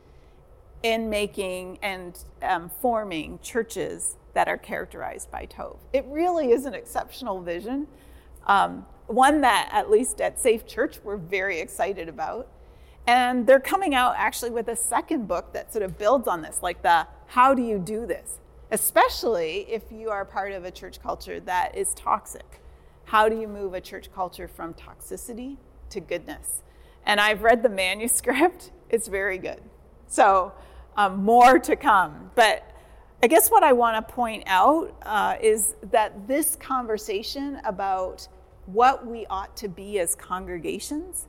in 0.83 1.11
making 1.11 1.79
and 1.83 2.19
um, 2.43 2.71
forming 2.81 3.39
churches 3.43 4.17
that 4.35 4.49
are 4.49 4.57
characterized 4.57 5.31
by 5.31 5.47
Tov. 5.47 5.79
It 5.93 6.05
really 6.09 6.53
is 6.53 6.65
an 6.65 6.75
exceptional 6.75 7.41
vision. 7.41 7.87
Um, 8.47 8.87
one 9.07 9.41
that, 9.41 9.69
at 9.73 9.91
least 9.91 10.21
at 10.21 10.41
Safe 10.41 10.67
Church, 10.67 11.01
we're 11.03 11.17
very 11.17 11.61
excited 11.61 12.09
about. 12.09 12.49
And 13.07 13.47
they're 13.47 13.61
coming 13.61 13.95
out 13.95 14.15
actually 14.17 14.51
with 14.51 14.69
a 14.69 14.77
second 14.77 15.27
book 15.27 15.53
that 15.53 15.73
sort 15.73 15.83
of 15.83 15.99
builds 15.99 16.29
on 16.29 16.43
this, 16.43 16.63
like 16.63 16.83
the 16.83 17.07
how 17.27 17.55
do 17.55 17.63
you 17.63 17.79
do 17.79 18.07
this? 18.07 18.39
Especially 18.71 19.67
if 19.69 19.91
you 19.91 20.11
are 20.11 20.25
part 20.25 20.53
of 20.53 20.65
a 20.65 20.71
church 20.71 21.03
culture 21.03 21.41
that 21.41 21.77
is 21.77 21.93
toxic. 21.95 22.61
How 23.05 23.29
do 23.29 23.41
you 23.41 23.49
move 23.49 23.75
a 23.75 23.81
church 23.81 24.13
culture 24.15 24.47
from 24.47 24.75
toxicity 24.75 25.57
to 25.89 26.01
goodness? 26.01 26.63
And 27.05 27.21
I've 27.21 27.43
read 27.43 27.63
the 27.63 27.69
manuscript, 27.85 28.71
it's 28.89 29.09
very 29.09 29.39
good. 29.39 29.61
So, 30.11 30.53
um, 30.97 31.23
more 31.23 31.61
to 31.61 31.77
come. 31.77 32.33
But 32.35 32.69
I 33.23 33.29
guess 33.29 33.49
what 33.49 33.63
I 33.63 33.73
want 33.73 33.97
to 33.97 34.13
point 34.13 34.43
out 34.47 34.93
uh, 35.03 35.37
is 35.41 35.77
that 35.93 36.27
this 36.27 36.57
conversation 36.57 37.61
about 37.65 38.27
what 38.67 39.07
we 39.07 39.25
ought 39.27 39.57
to 39.59 39.69
be 39.69 40.01
as 40.01 40.17
congregations, 40.17 41.29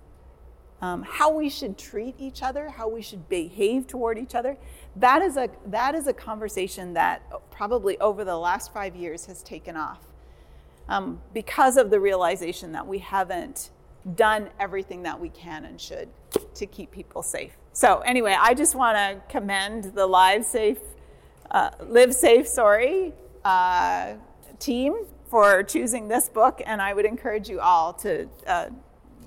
um, 0.81 1.03
how 1.03 1.31
we 1.31 1.47
should 1.47 1.77
treat 1.77 2.15
each 2.17 2.41
other, 2.41 2.69
how 2.69 2.87
we 2.87 3.03
should 3.03 3.29
behave 3.29 3.85
toward 3.85 4.17
each 4.17 4.33
other. 4.33 4.57
That 4.95 5.21
is 5.21 5.37
a 5.37 5.47
that 5.67 5.93
is 5.93 6.07
a 6.07 6.13
conversation 6.13 6.93
that 6.93 7.21
probably 7.51 7.99
over 7.99 8.25
the 8.25 8.37
last 8.37 8.73
five 8.73 8.95
years 8.95 9.27
has 9.27 9.43
taken 9.43 9.77
off 9.77 9.99
um, 10.89 11.21
because 11.35 11.77
of 11.77 11.91
the 11.91 11.99
realization 11.99 12.71
that 12.71 12.87
we 12.87 12.97
haven't 12.97 13.69
done 14.15 14.49
everything 14.59 15.03
that 15.03 15.19
we 15.19 15.29
can 15.29 15.65
and 15.65 15.79
should 15.79 16.09
to 16.55 16.65
keep 16.65 16.89
people 16.89 17.21
safe. 17.21 17.60
So 17.73 17.99
anyway, 17.99 18.35
I 18.37 18.53
just 18.53 18.75
want 18.75 18.97
to 18.97 19.21
commend 19.29 19.95
the 19.95 20.05
Live 20.05 20.43
Safe, 20.43 20.79
uh, 21.49 21.71
Live 21.87 22.13
Safe, 22.13 22.45
sorry, 22.45 23.13
uh, 23.45 24.15
team 24.59 25.05
for 25.29 25.63
choosing 25.63 26.09
this 26.09 26.27
book, 26.27 26.61
and 26.65 26.81
I 26.81 26.93
would 26.93 27.05
encourage 27.05 27.47
you 27.47 27.61
all 27.61 27.93
to 27.93 28.27
uh, 28.45 28.69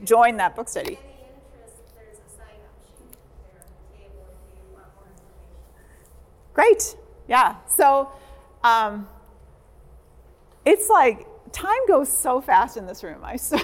join 0.04 0.36
that 0.36 0.54
book 0.54 0.68
study. 0.68 0.98
Any 1.02 1.16
interest, 1.22 1.82
there's 1.96 2.18
a 2.18 2.36
sign-up 2.36 2.76
sheet 2.84 3.16
there 3.50 3.62
on 3.62 3.66
the 3.72 3.96
table 3.96 4.26
if 4.28 4.58
you 4.58 4.74
want 4.74 4.88
more 4.94 5.06
information. 5.16 6.52
Great. 6.52 6.96
Yeah. 7.26 7.56
So 7.66 8.12
um, 8.62 9.08
it's 10.66 10.90
like 10.90 11.26
time 11.52 11.86
goes 11.88 12.14
so 12.14 12.42
fast 12.42 12.76
in 12.76 12.86
this 12.86 13.02
room. 13.02 13.20
I 13.24 13.36
so 13.36 13.58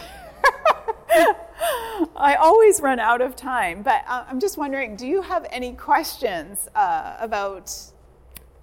I 2.17 2.35
always 2.35 2.81
run 2.81 2.99
out 2.99 3.21
of 3.21 3.37
time, 3.37 3.83
but 3.83 4.05
uh, 4.07 4.25
I'm 4.29 4.41
just 4.41 4.57
wondering, 4.57 4.97
do 4.97 5.07
you 5.07 5.23
have 5.23 5.47
any 5.51 5.73
questions 5.73 6.69
uh, 6.75 7.17
about 7.21 7.75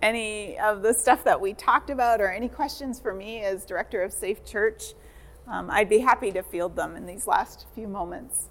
any 0.01 0.57
of 0.59 0.81
the 0.81 0.93
stuff 0.93 1.23
that 1.23 1.39
we 1.39 1.53
talked 1.53 1.89
about 1.89 2.21
or 2.21 2.31
any 2.31 2.47
questions 2.47 2.99
for 2.99 3.13
me 3.13 3.41
as 3.41 3.65
director 3.65 4.01
of 4.03 4.13
Safe 4.13 4.45
Church, 4.45 4.93
um, 5.47 5.69
I'd 5.71 5.89
be 5.89 5.99
happy 5.99 6.31
to 6.31 6.43
field 6.43 6.75
them 6.75 6.95
in 6.95 7.05
these 7.05 7.25
last 7.25 7.65
few 7.73 7.87
moments. 7.87 8.47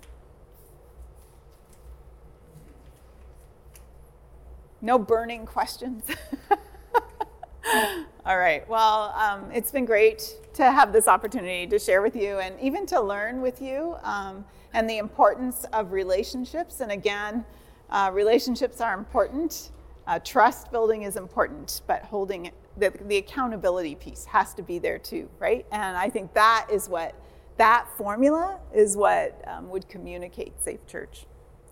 No 4.80 4.98
burning 4.98 5.46
questions. 5.46 6.04
All 8.24 8.38
right. 8.38 8.68
Well, 8.68 9.14
um, 9.16 9.50
it's 9.52 9.70
been 9.70 9.84
great 9.84 10.36
to 10.54 10.70
have 10.70 10.92
this 10.92 11.06
opportunity 11.06 11.66
to 11.66 11.78
share 11.78 12.02
with 12.02 12.16
you 12.16 12.38
and 12.38 12.58
even 12.60 12.86
to 12.86 13.00
learn 13.00 13.40
with 13.40 13.60
you 13.60 13.96
um, 14.02 14.44
and 14.72 14.88
the 14.88 14.98
importance 14.98 15.64
of 15.72 15.92
relationships. 15.92 16.80
And 16.80 16.92
again, 16.92 17.44
uh, 17.90 18.10
relationships 18.12 18.80
are 18.80 18.94
important. 18.94 19.70
Uh, 20.06 20.18
trust 20.20 20.70
building 20.70 21.02
is 21.02 21.16
important, 21.16 21.82
but 21.86 22.02
holding 22.02 22.50
the, 22.76 22.92
the 23.06 23.16
accountability 23.16 23.94
piece 23.94 24.24
has 24.26 24.54
to 24.54 24.62
be 24.62 24.78
there 24.78 24.98
too, 24.98 25.28
right? 25.38 25.66
And 25.72 25.96
I 25.96 26.10
think 26.10 26.34
that 26.34 26.68
is 26.70 26.88
what 26.88 27.14
that 27.56 27.88
formula 27.96 28.58
is 28.74 28.96
what 28.96 29.42
um, 29.46 29.70
would 29.70 29.88
communicate 29.88 30.60
safe 30.60 30.86
church 30.86 31.26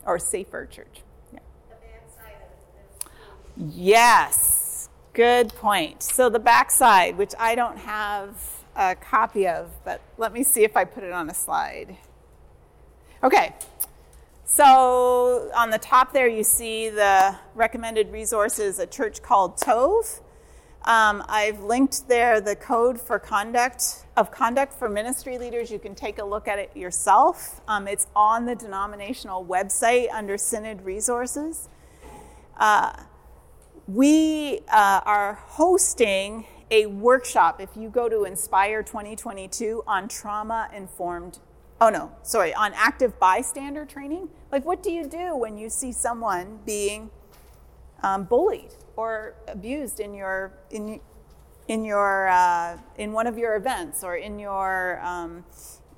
or 0.06 0.18
safer 0.18 0.66
church. 0.66 1.02
Yeah. 1.32 1.40
The 1.68 1.76
backside 1.86 2.36
of 2.36 3.66
this. 3.66 3.74
Yes, 3.76 4.88
good 5.12 5.48
point. 5.54 6.02
So 6.02 6.28
the 6.28 6.38
backside, 6.38 7.18
which 7.18 7.34
I 7.38 7.54
don't 7.54 7.78
have 7.78 8.34
a 8.76 8.94
copy 8.94 9.46
of, 9.46 9.70
but 9.84 10.00
let 10.18 10.32
me 10.32 10.42
see 10.42 10.64
if 10.64 10.76
I 10.76 10.84
put 10.84 11.04
it 11.04 11.12
on 11.12 11.28
a 11.30 11.34
slide. 11.34 11.96
Okay, 13.24 13.54
so 14.44 15.50
on 15.56 15.70
the 15.70 15.78
top 15.78 16.12
there, 16.12 16.28
you 16.28 16.44
see 16.44 16.90
the 16.90 17.34
recommended 17.54 18.12
resources, 18.12 18.78
a 18.78 18.86
church 18.86 19.22
called 19.22 19.56
Tov. 19.56 20.20
Um, 20.84 21.24
I've 21.26 21.60
linked 21.60 22.06
there 22.06 22.38
the 22.42 22.54
code 22.54 23.00
for 23.00 23.18
conduct 23.18 24.04
of 24.18 24.30
conduct 24.30 24.74
for 24.74 24.90
ministry 24.90 25.38
leaders. 25.38 25.70
You 25.70 25.78
can 25.78 25.94
take 25.94 26.18
a 26.18 26.24
look 26.24 26.48
at 26.48 26.58
it 26.58 26.76
yourself. 26.76 27.62
Um, 27.66 27.88
it's 27.88 28.08
on 28.14 28.44
the 28.44 28.54
denominational 28.54 29.42
website 29.42 30.12
under 30.12 30.36
Synod 30.36 30.84
resources. 30.84 31.70
Uh, 32.58 32.92
we 33.88 34.60
uh, 34.70 35.00
are 35.06 35.40
hosting 35.46 36.44
a 36.70 36.84
workshop. 36.84 37.58
If 37.58 37.70
you 37.74 37.88
go 37.88 38.10
to 38.10 38.24
Inspire 38.24 38.82
2022 38.82 39.82
on 39.86 40.08
trauma 40.08 40.68
informed 40.74 41.38
oh 41.84 41.90
no, 41.90 42.10
sorry, 42.22 42.54
on 42.54 42.72
active 42.74 43.18
bystander 43.20 43.84
training. 43.84 44.30
Like, 44.50 44.64
what 44.64 44.82
do 44.82 44.90
you 44.90 45.06
do 45.06 45.36
when 45.36 45.58
you 45.58 45.68
see 45.68 45.92
someone 45.92 46.60
being 46.64 47.10
um, 48.02 48.24
bullied 48.24 48.72
or 48.96 49.34
abused 49.48 50.00
in 50.00 50.14
your 50.14 50.52
in 50.70 50.98
in 51.68 51.84
your 51.84 52.28
uh, 52.28 52.78
in 52.96 53.12
one 53.12 53.26
of 53.26 53.36
your 53.36 53.56
events 53.56 54.02
or 54.02 54.16
in 54.16 54.38
your 54.38 54.98
um, 55.04 55.44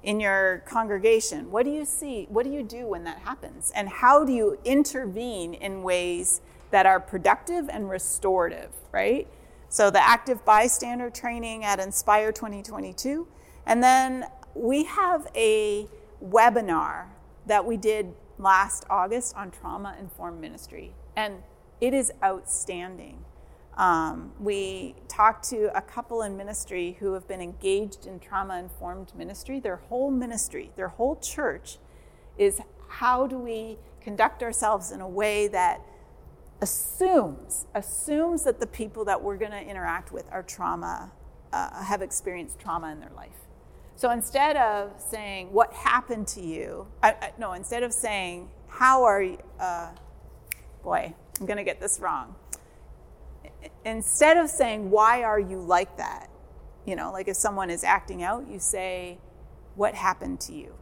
in 0.02 0.18
your 0.18 0.64
congregation? 0.66 1.52
What 1.52 1.64
do 1.64 1.70
you 1.70 1.84
see? 1.84 2.26
What 2.30 2.44
do 2.44 2.50
you 2.50 2.64
do 2.64 2.88
when 2.88 3.04
that 3.04 3.20
happens? 3.20 3.70
And 3.76 3.88
how 3.88 4.24
do 4.24 4.32
you 4.32 4.58
intervene 4.64 5.54
in 5.54 5.84
ways 5.84 6.40
that 6.72 6.86
are 6.86 6.98
productive 6.98 7.68
and 7.68 7.88
restorative, 7.88 8.72
right? 8.90 9.28
So 9.68 9.90
the 9.90 10.04
active 10.04 10.44
bystander 10.44 11.10
training 11.10 11.62
at 11.62 11.78
Inspire 11.78 12.32
2022. 12.32 13.28
And 13.66 13.82
then 13.82 14.26
we 14.56 14.84
have 14.84 15.28
a 15.34 15.86
webinar 16.24 17.06
that 17.46 17.64
we 17.64 17.76
did 17.76 18.14
last 18.38 18.84
August 18.90 19.36
on 19.36 19.50
trauma 19.50 19.96
informed 20.00 20.40
ministry. 20.40 20.94
And 21.14 21.42
it 21.80 21.94
is 21.94 22.12
outstanding. 22.24 23.24
Um, 23.76 24.32
we 24.40 24.94
talked 25.08 25.48
to 25.50 25.76
a 25.76 25.82
couple 25.82 26.22
in 26.22 26.36
ministry 26.36 26.96
who 26.98 27.12
have 27.12 27.28
been 27.28 27.42
engaged 27.42 28.06
in 28.06 28.18
trauma 28.18 28.58
informed 28.58 29.12
ministry. 29.14 29.60
Their 29.60 29.76
whole 29.76 30.10
ministry, 30.10 30.70
their 30.76 30.88
whole 30.88 31.16
church 31.16 31.78
is 32.38 32.60
how 32.88 33.26
do 33.26 33.38
we 33.38 33.76
conduct 34.00 34.42
ourselves 34.42 34.90
in 34.90 35.00
a 35.00 35.08
way 35.08 35.48
that 35.48 35.82
assumes 36.62 37.66
assumes 37.74 38.44
that 38.44 38.60
the 38.60 38.66
people 38.66 39.04
that 39.04 39.22
we're 39.22 39.36
going 39.36 39.50
to 39.50 39.60
interact 39.60 40.10
with 40.10 40.24
are 40.32 40.42
trauma 40.42 41.12
uh, 41.52 41.84
have 41.84 42.00
experienced 42.00 42.58
trauma 42.58 42.90
in 42.90 42.98
their 42.98 43.10
life 43.14 43.45
so 43.96 44.10
instead 44.10 44.56
of 44.56 44.92
saying 45.00 45.52
what 45.52 45.72
happened 45.72 46.26
to 46.28 46.40
you 46.40 46.86
I, 47.02 47.10
I, 47.12 47.32
no 47.38 47.52
instead 47.52 47.82
of 47.82 47.92
saying 47.92 48.48
how 48.68 49.04
are 49.04 49.22
you 49.22 49.38
uh, 49.58 49.90
boy 50.82 51.14
i'm 51.40 51.46
going 51.46 51.58
to 51.58 51.64
get 51.64 51.80
this 51.80 51.98
wrong 52.00 52.34
instead 53.84 54.36
of 54.36 54.50
saying, 54.50 54.90
why 54.90 55.22
are 55.22 55.38
you 55.38 55.60
like 55.60 55.96
that? 55.96 56.28
You 56.84 56.96
know, 56.96 57.12
like 57.12 57.28
if 57.28 57.36
someone 57.36 57.70
is 57.70 57.84
acting 57.84 58.22
out, 58.22 58.48
you 58.48 58.58
say, 58.58 59.18
what 59.74 59.94
happened 59.94 60.40
to 60.40 60.52
you? 60.52 60.74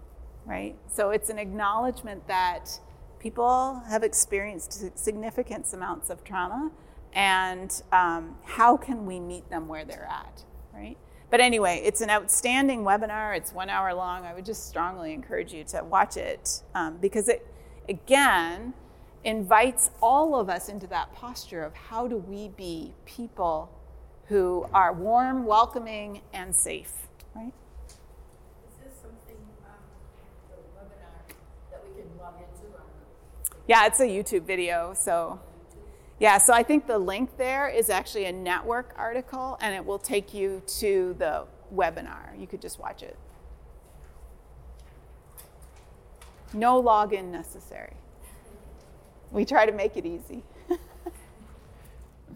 Right? 0.45 0.77
So 0.93 1.11
it's 1.11 1.31
an 1.31 1.39
acknowledgement 1.39 2.27
that 2.29 2.79
people 3.19 3.83
have 3.89 4.03
experienced 4.03 4.99
significant 4.99 5.73
amounts 5.73 6.11
of 6.11 6.23
trauma 6.25 6.71
and 7.15 7.83
um, 7.93 8.37
how 8.45 8.77
can 8.77 9.07
we 9.07 9.21
meet 9.21 9.49
them 9.49 9.69
where 9.69 9.85
they're 9.85 10.09
at? 10.11 10.45
Right? 10.75 10.99
But 11.35 11.41
anyway, 11.41 11.83
it's 11.85 12.01
an 12.01 12.11
outstanding 12.11 12.85
webinar. 12.85 13.37
It's 13.37 13.53
one 13.53 13.69
hour 13.69 13.93
long. 13.93 14.25
I 14.25 14.33
would 14.35 14.45
just 14.45 14.69
strongly 14.69 15.13
encourage 15.13 15.53
you 15.53 15.65
to 15.65 15.83
watch 15.83 16.17
it 16.17 16.63
um, 16.77 16.99
because 16.99 17.29
it, 17.29 17.45
again, 17.89 18.73
invites 19.25 19.91
all 20.01 20.39
of 20.39 20.49
us 20.49 20.69
into 20.69 20.87
that 20.87 21.13
posture 21.13 21.65
of 21.65 21.75
how 21.75 22.07
do 22.07 22.19
we 22.19 22.51
be 22.51 22.95
people 23.05 23.69
who 24.27 24.69
are 24.73 24.93
warm, 24.93 25.45
welcoming, 25.45 26.21
and 26.33 26.55
safe, 26.55 26.93
right? 27.35 27.53
Is 27.89 27.95
this 28.85 28.93
something, 29.03 29.37
the 30.51 30.57
webinar 30.79 31.35
that 31.73 31.83
we 31.85 32.01
can 32.01 32.17
log 32.17 32.35
into 32.35 32.77
on 32.77 32.85
the? 33.43 33.57
Yeah, 33.67 33.87
it's 33.87 33.99
a 33.99 34.07
YouTube 34.07 34.47
video, 34.47 34.95
so. 34.95 35.41
Yeah, 36.25 36.39
so 36.39 36.55
I 36.55 36.63
think 36.63 36.87
the 36.87 36.97
link 36.97 37.37
there 37.37 37.69
is 37.69 37.91
actually 37.91 38.25
a 38.25 38.33
network 38.33 38.95
article 38.97 39.59
and 39.61 39.75
it 39.75 39.85
will 39.85 39.99
take 39.99 40.33
you 40.33 40.63
to 40.79 41.15
the 41.19 41.45
webinar. 41.71 42.41
You 42.41 42.47
could 42.47 42.63
just 42.63 42.79
watch 42.79 43.03
it. 43.03 43.19
No 46.55 46.83
login 46.83 47.31
necessary. 47.31 47.93
We 49.33 49.45
try 49.45 49.67
to 49.67 49.73
make 49.73 49.99
it 49.99 50.07
easy. 50.07 50.45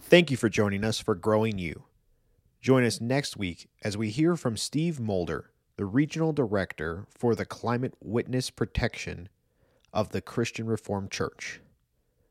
Thank 0.02 0.30
you 0.30 0.36
for 0.36 0.50
joining 0.50 0.84
us 0.84 1.00
for 1.00 1.14
Growing 1.14 1.58
You. 1.58 1.84
Join 2.60 2.84
us 2.84 3.00
next 3.00 3.38
week 3.38 3.70
as 3.80 3.96
we 3.96 4.10
hear 4.10 4.36
from 4.36 4.58
Steve 4.58 5.00
Mulder, 5.00 5.50
the 5.78 5.86
Regional 5.86 6.34
Director 6.34 7.06
for 7.08 7.34
the 7.34 7.46
Climate 7.46 7.94
Witness 8.04 8.50
Project 8.50 9.08
of 9.94 10.10
the 10.10 10.20
Christian 10.20 10.66
Reformed 10.66 11.10
Church. 11.10 11.62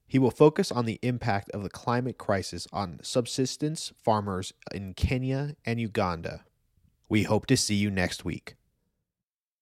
He 0.08 0.20
will 0.20 0.32
focus 0.32 0.72
on 0.72 0.86
the 0.86 1.00
impact 1.02 1.50
of 1.52 1.64
the 1.64 1.70
climate 1.70 2.18
crisis 2.18 2.68
on 2.72 3.00
subsistence 3.04 3.92
farmers 4.04 4.54
in 4.74 4.94
Kenya 4.94 5.56
and 5.66 5.80
Uganda. 5.80 6.46
We 7.10 7.24
hope 7.24 7.46
to 7.48 7.58
see 7.58 7.76
you 7.76 7.90
next 7.90 8.26
week. 8.26 8.57